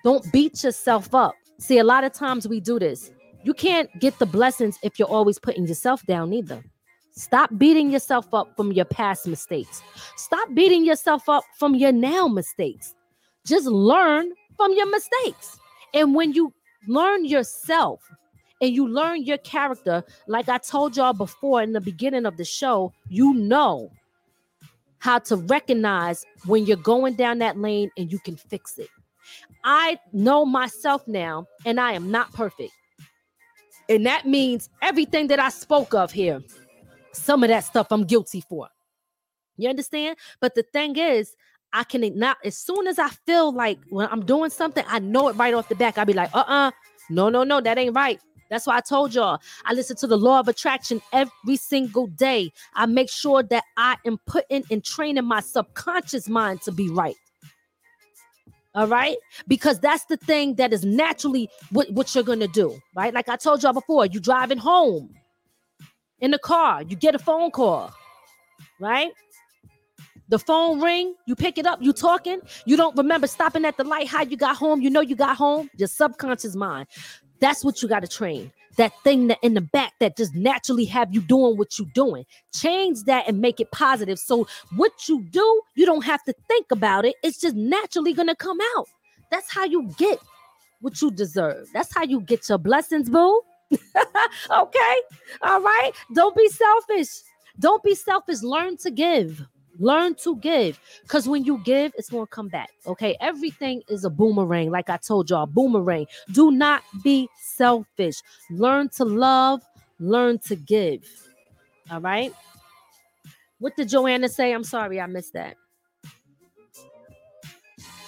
[0.05, 1.35] don't beat yourself up.
[1.59, 3.11] See, a lot of times we do this.
[3.43, 6.63] You can't get the blessings if you're always putting yourself down either.
[7.13, 9.83] Stop beating yourself up from your past mistakes.
[10.17, 12.95] Stop beating yourself up from your now mistakes.
[13.45, 15.59] Just learn from your mistakes.
[15.95, 16.53] And when you
[16.87, 18.01] learn yourself
[18.61, 22.45] and you learn your character, like I told y'all before in the beginning of the
[22.45, 23.91] show, you know
[24.99, 28.89] how to recognize when you're going down that lane and you can fix it.
[29.65, 32.73] I know myself now, and I am not perfect.
[33.89, 36.43] And that means everything that I spoke of here,
[37.13, 38.69] some of that stuff I'm guilty for.
[39.57, 40.17] You understand?
[40.41, 41.35] But the thing is,
[41.73, 45.29] I can not as soon as I feel like when I'm doing something, I know
[45.29, 45.99] it right off the back.
[45.99, 46.71] I'll be like, uh uh
[47.11, 48.21] no, no, no, that ain't right.
[48.51, 52.53] That's why I told y'all I listen to the law of attraction every single day.
[52.75, 57.17] I make sure that I am putting and training my subconscious mind to be right.
[58.75, 59.17] All right,
[59.49, 63.13] because that's the thing that is naturally what, what you're gonna do, right?
[63.13, 65.15] Like I told y'all before, you driving home
[66.21, 67.93] in the car, you get a phone call,
[68.79, 69.11] right?
[70.29, 73.85] The phone ring, you pick it up, you talking, you don't remember stopping at the
[73.85, 76.87] light, how you got home, you know you got home, your subconscious mind.
[77.41, 78.53] That's what you got to train.
[78.77, 82.25] That thing that in the back that just naturally have you doing what you're doing.
[82.55, 84.19] Change that and make it positive.
[84.19, 87.17] So what you do, you don't have to think about it.
[87.23, 88.87] It's just naturally gonna come out.
[89.31, 90.21] That's how you get
[90.81, 91.69] what you deserve.
[91.73, 93.43] That's how you get your blessings, boo.
[93.73, 94.97] okay.
[95.43, 95.91] All right.
[96.15, 97.09] Don't be selfish.
[97.59, 98.43] Don't be selfish.
[98.43, 99.43] Learn to give.
[99.79, 102.71] Learn to give because when you give, it's going to come back.
[102.87, 103.17] Okay.
[103.21, 104.71] Everything is a boomerang.
[104.71, 106.07] Like I told y'all, boomerang.
[106.33, 108.23] Do not be selfish.
[108.51, 109.63] Learn to love,
[110.01, 111.05] learn to give.
[111.91, 112.33] All right.
[113.59, 114.53] What did Joanna say?
[114.53, 115.57] I'm sorry, I missed that.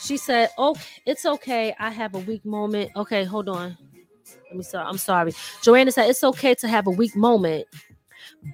[0.00, 1.74] She said, "Oh, it's okay.
[1.78, 2.90] I have a weak moment.
[2.96, 3.76] Okay, hold on.
[4.48, 4.86] Let me sorry.
[4.86, 7.66] I'm sorry." Joanna said, "It's okay to have a weak moment,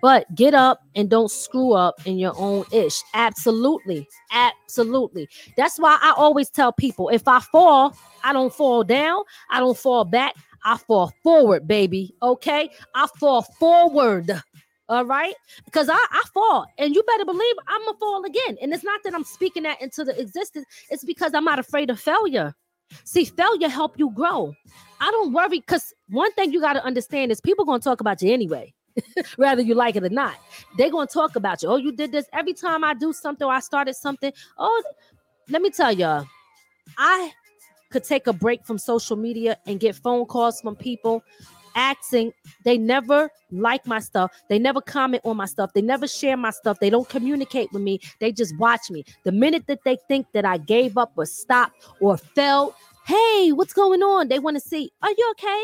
[0.01, 5.29] but get up and don't screw up in your own ish." Absolutely, absolutely.
[5.57, 9.23] That's why I always tell people, if I fall, I don't fall down.
[9.51, 10.35] I don't fall back.
[10.65, 12.15] I fall forward, baby.
[12.23, 14.43] Okay, I fall forward.
[14.89, 15.35] All right.
[15.65, 18.57] Because I, I fall and you better believe I'm going to fall again.
[18.63, 21.91] And it's not that I'm speaking that into the existence, it's because I'm not afraid
[21.91, 22.55] of failure.
[23.05, 24.55] See, failure help you grow.
[25.01, 28.01] I don't worry because one thing you got to understand is people going to talk
[28.01, 28.73] about you anyway,
[29.37, 30.37] whether you like it or not.
[30.77, 31.69] They're to talk about you.
[31.69, 32.27] Oh, you did this.
[32.33, 34.83] Every time I do something or I started something, oh,
[35.49, 36.27] let me tell y'all,
[36.99, 37.33] I
[37.91, 41.23] could take a break from social media and get phone calls from people
[41.77, 42.33] asking.
[42.65, 44.33] They never like my stuff.
[44.49, 45.73] They never comment on my stuff.
[45.75, 46.81] They never share my stuff.
[46.81, 48.01] They don't communicate with me.
[48.19, 49.05] They just watch me.
[49.25, 52.75] The minute that they think that i gave up or stopped or fell
[53.07, 54.29] hey what's going on?
[54.29, 55.63] They want to see are you okay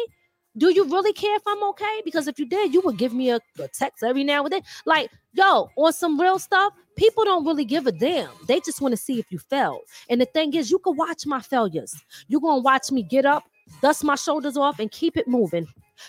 [0.56, 3.30] do you really care if i'm okay because if you did you would give me
[3.30, 7.46] a, a text every now and then like yo on some real stuff people don't
[7.46, 10.54] really give a damn they just want to see if you fell and the thing
[10.54, 11.94] is you can watch my failures
[12.28, 13.44] you're gonna watch me get up
[13.80, 15.66] dust my shoulders off and keep it moving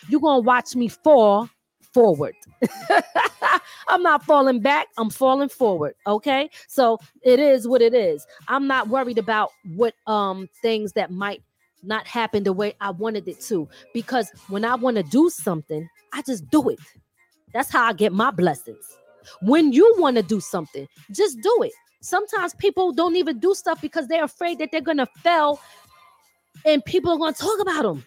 [0.09, 1.49] you're going to watch me fall
[1.93, 2.35] forward.
[3.87, 6.49] I'm not falling back, I'm falling forward, okay?
[6.67, 8.25] So it is what it is.
[8.47, 11.43] I'm not worried about what um things that might
[11.83, 15.87] not happen the way I wanted it to because when I want to do something,
[16.13, 16.79] I just do it.
[17.53, 18.97] That's how I get my blessings.
[19.41, 21.71] When you want to do something, just do it.
[22.01, 25.59] Sometimes people don't even do stuff because they're afraid that they're going to fail
[26.65, 28.03] and people are going to talk about them.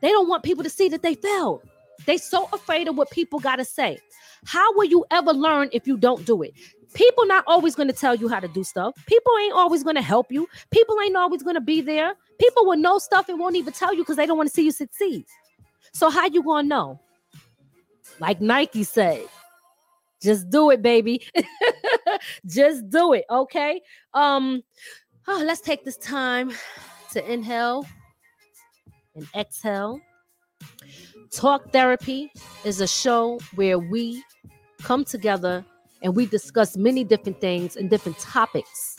[0.00, 1.62] They don't want people to see that they failed.
[2.06, 3.98] They so afraid of what people got to say.
[4.44, 6.52] How will you ever learn if you don't do it?
[6.94, 8.94] People not always to tell you how to do stuff.
[9.06, 10.48] People ain't always to help you.
[10.70, 12.14] People ain't always to be there.
[12.40, 14.64] People will know stuff and won't even tell you because they don't want to see
[14.64, 15.24] you succeed.
[15.92, 17.00] So how you to know?
[18.20, 19.26] Like Nike said,
[20.20, 21.26] just do it, baby.
[22.46, 23.80] just do it, okay?
[24.14, 24.62] Um
[25.26, 26.52] oh, let's take this time
[27.12, 27.86] to inhale
[29.14, 30.00] and exhale.
[31.30, 32.32] Talk Therapy
[32.64, 34.22] is a show where we
[34.82, 35.64] come together
[36.02, 38.96] and we discuss many different things and different topics.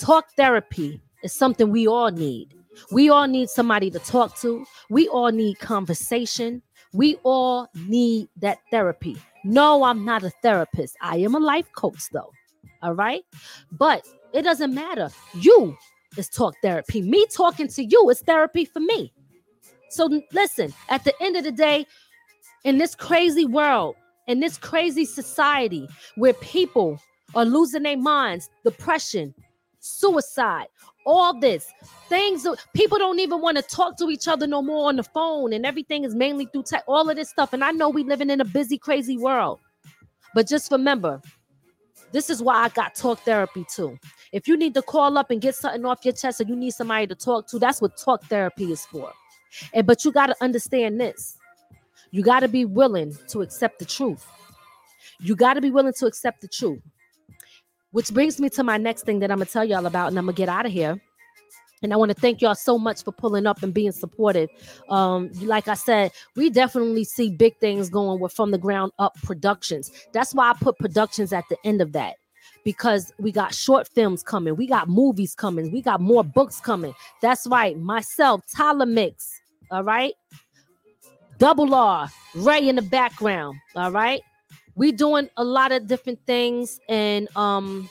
[0.00, 2.54] Talk Therapy is something we all need.
[2.90, 4.64] We all need somebody to talk to.
[4.88, 6.62] We all need conversation.
[6.92, 9.16] We all need that therapy.
[9.44, 10.96] No, I'm not a therapist.
[11.02, 12.32] I am a life coach, though.
[12.82, 13.24] All right.
[13.72, 15.10] But it doesn't matter.
[15.34, 15.76] You
[16.16, 17.02] is talk therapy.
[17.02, 19.12] Me talking to you is therapy for me.
[19.88, 21.86] So listen, at the end of the day,
[22.64, 27.00] in this crazy world, in this crazy society where people
[27.34, 29.34] are losing their minds, depression,
[29.80, 30.66] suicide,
[31.08, 31.72] all this
[32.10, 35.54] things people don't even want to talk to each other no more on the phone
[35.54, 38.28] and everything is mainly through tech all of this stuff and i know we living
[38.28, 39.58] in a busy crazy world.
[40.34, 41.22] But just remember
[42.12, 43.98] this is why i got talk therapy too.
[44.32, 46.72] If you need to call up and get something off your chest and you need
[46.72, 49.10] somebody to talk to that's what talk therapy is for
[49.72, 51.36] and but you got to understand this.
[52.10, 54.26] You got to be willing to accept the truth.
[55.20, 56.80] You got to be willing to accept the truth.
[57.90, 60.18] Which brings me to my next thing that I'm going to tell y'all about, and
[60.18, 61.00] I'm going to get out of here.
[61.82, 64.50] And I want to thank y'all so much for pulling up and being supportive.
[64.88, 69.14] Um, like I said, we definitely see big things going with from the ground up
[69.22, 69.90] productions.
[70.12, 72.16] That's why I put productions at the end of that
[72.68, 76.94] because we got short films coming, we got movies coming, we got more books coming.
[77.22, 79.40] That's right, myself, Tyler Mix,
[79.70, 80.12] all right,
[81.38, 84.20] Double R, Ray in the background, all right.
[84.74, 87.88] We doing a lot of different things, and um,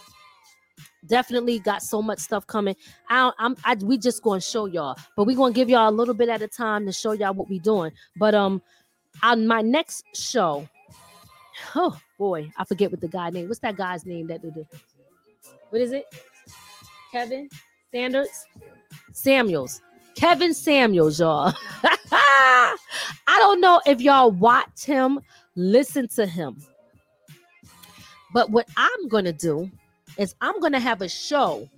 [1.08, 2.76] definitely got so much stuff coming.
[3.10, 6.14] I, I'm, I, we just gonna show y'all, but we gonna give y'all a little
[6.14, 7.94] bit at a time to show y'all what we doing.
[8.16, 8.62] But um,
[9.24, 10.70] on my next show,
[11.76, 13.48] oh boy, I forget what the guy name.
[13.48, 14.68] What's that guy's name that did it?
[15.70, 16.06] What is it?
[17.12, 17.50] Kevin
[17.92, 18.46] Sanders?
[19.14, 19.82] Samuels.
[20.16, 21.54] Kevin Samuels, y'all.
[22.12, 22.78] I
[23.28, 25.20] don't know if y'all watch him,
[25.56, 26.58] listen to him.
[28.34, 29.70] But what I'm to do
[30.18, 31.70] is I'm to have a show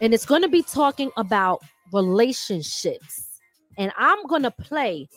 [0.00, 1.62] and it's to be talking about
[1.92, 3.38] relationships.
[3.78, 5.08] And I'm to play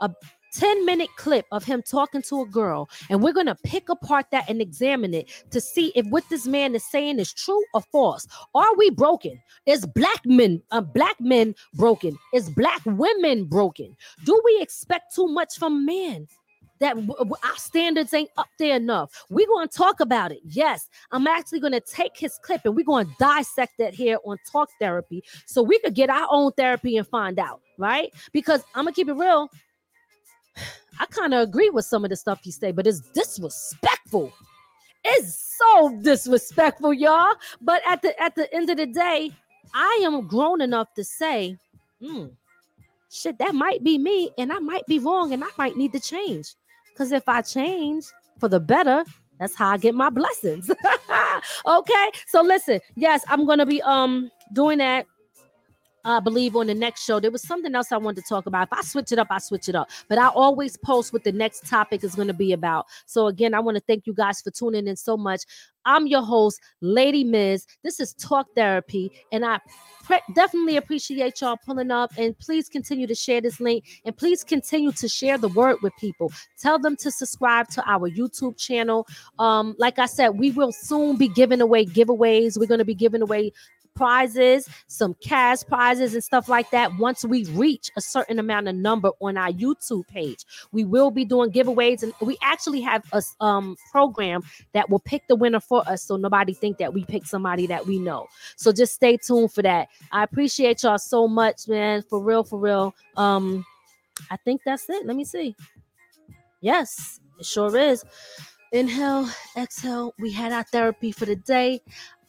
[0.00, 0.10] a
[0.54, 4.26] 10 minute clip of him talking to a girl, and we're going to pick apart
[4.32, 7.82] that and examine it to see if what this man is saying is true or
[7.92, 8.26] false.
[8.54, 9.40] Are we broken?
[9.66, 12.16] Is black men, uh, black men broken?
[12.32, 13.96] Is black women broken?
[14.24, 16.28] Do we expect too much from men?
[16.80, 19.24] that our standards ain't up there enough.
[19.30, 20.40] We're going to talk about it.
[20.44, 24.18] Yes, I'm actually going to take his clip and we're going to dissect that here
[24.24, 28.12] on Talk Therapy so we could get our own therapy and find out, right?
[28.32, 29.48] Because I'm going to keep it real.
[30.98, 34.32] I kind of agree with some of the stuff he said, but it's disrespectful.
[35.04, 37.34] It's so disrespectful, y'all.
[37.60, 39.32] But at the at the end of the day,
[39.74, 41.58] I am grown enough to say,
[42.00, 42.26] hmm,
[43.10, 46.00] shit, that might be me, and I might be wrong, and I might need to
[46.00, 46.54] change.
[46.92, 48.06] Because if I change
[48.38, 49.04] for the better,
[49.38, 50.70] that's how I get my blessings.
[51.66, 52.10] okay.
[52.28, 55.06] So listen, yes, I'm gonna be um doing that
[56.04, 57.20] I believe on the next show.
[57.20, 58.68] There was something else I wanted to talk about.
[58.68, 59.90] If I switch it up, I switch it up.
[60.08, 62.86] But I always post what the next topic is going to be about.
[63.06, 65.42] So again, I want to thank you guys for tuning in so much.
[65.86, 67.66] I'm your host, Lady Miz.
[67.82, 69.60] This is Talk Therapy, and I
[70.02, 72.10] pre- definitely appreciate y'all pulling up.
[72.16, 75.92] And please continue to share this link, and please continue to share the word with
[75.98, 76.32] people.
[76.58, 79.06] Tell them to subscribe to our YouTube channel.
[79.38, 82.58] Um, like I said, we will soon be giving away giveaways.
[82.58, 83.52] We're going to be giving away
[83.94, 86.96] prizes, some cash prizes, and stuff like that.
[86.98, 91.24] Once we reach a certain amount of number on our YouTube page, we will be
[91.24, 94.42] doing giveaways, and we actually have a um, program
[94.72, 97.86] that will pick the winner for us, so nobody think that we pick somebody that
[97.86, 98.26] we know.
[98.56, 99.88] So just stay tuned for that.
[100.12, 102.02] I appreciate y'all so much, man.
[102.02, 102.94] For real, for real.
[103.16, 103.64] Um,
[104.30, 105.06] I think that's it.
[105.06, 105.54] Let me see.
[106.60, 108.04] Yes, it sure is.
[108.72, 110.14] Inhale, exhale.
[110.18, 111.80] We had our therapy for the day.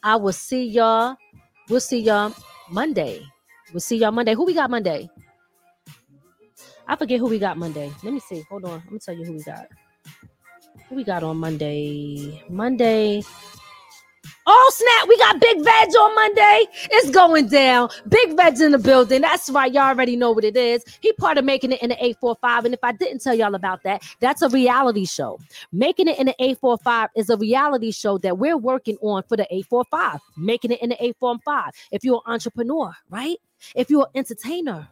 [0.02, 1.16] I will see y'all
[1.68, 2.32] We'll see y'all
[2.70, 3.26] Monday.
[3.72, 4.34] We'll see y'all Monday.
[4.34, 5.08] Who we got Monday?
[6.86, 7.92] I forget who we got Monday.
[8.04, 8.44] Let me see.
[8.48, 8.80] Hold on.
[8.80, 9.66] I'm gonna tell you who we got.
[10.88, 12.42] Who we got on Monday?
[12.48, 13.22] Monday.
[14.48, 15.08] Oh snap!
[15.08, 16.66] We got Big Veg on Monday.
[16.92, 17.88] It's going down.
[18.08, 19.22] Big Veg's in the building.
[19.22, 19.72] That's right.
[19.72, 20.84] Y'all already know what it is.
[21.00, 22.66] He part of making it in the 845.
[22.66, 25.40] And if I didn't tell y'all about that, that's a reality show.
[25.72, 29.46] Making it in the 845 is a reality show that we're working on for the
[29.52, 30.20] 845.
[30.36, 31.72] Making it in the 845.
[31.90, 33.38] If you're an entrepreneur, right?
[33.74, 34.88] If you're an entertainer,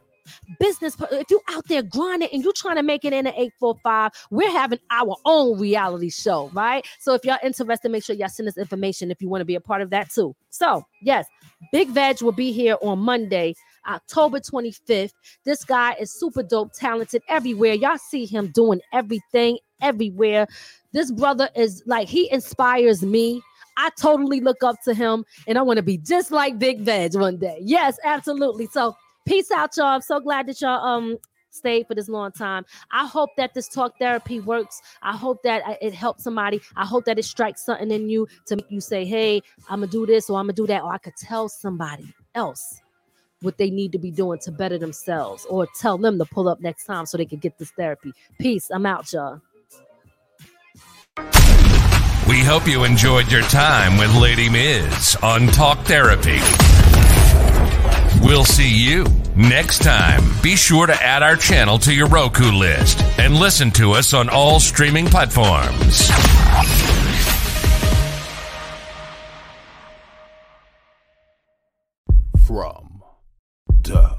[0.59, 4.11] business, if you out there grinding and you trying to make it in an 845,
[4.31, 6.87] we're having our own reality show, right?
[7.01, 9.55] So if y'all interested, make sure y'all send us information if you want to be
[9.55, 10.35] a part of that too.
[10.51, 11.27] So, yes,
[11.73, 13.55] Big Veg will be here on Monday.
[13.87, 15.13] October 25th.
[15.45, 17.75] This guy is super dope, talented everywhere.
[17.75, 20.47] Y'all see him doing everything everywhere.
[20.93, 23.43] This brother is like, he inspires me.
[23.77, 27.15] I totally look up to him and I want to be just like Big Veg
[27.17, 27.59] one day.
[27.61, 28.67] Yes, absolutely.
[28.67, 28.97] So
[29.27, 29.87] Peace out, y'all.
[29.87, 31.17] I'm so glad that y'all um
[31.49, 32.67] stayed for this long time.
[32.91, 34.83] I hope that this talk therapy works.
[35.03, 36.61] I hope that it helps somebody.
[36.77, 39.91] I hope that it strikes something in you to make you say, "Hey, I'm gonna
[39.91, 42.83] do this or I'm gonna do that," or I could tell somebody else
[43.41, 46.61] what they need to be doing to better themselves, or tell them to pull up
[46.61, 48.13] next time so they can get this therapy.
[48.39, 48.71] Peace.
[48.71, 49.41] I'm out, y'all.
[52.29, 56.41] We hope you enjoyed your time with Lady Miz on Talk Therapy.
[58.25, 59.05] We'll see you
[59.37, 60.23] next time.
[60.43, 64.31] Be sure to add our channel to your Roku list and listen to us on
[64.31, 66.09] all streaming platforms.
[72.47, 73.03] From
[73.83, 74.17] the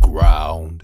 [0.00, 0.83] ground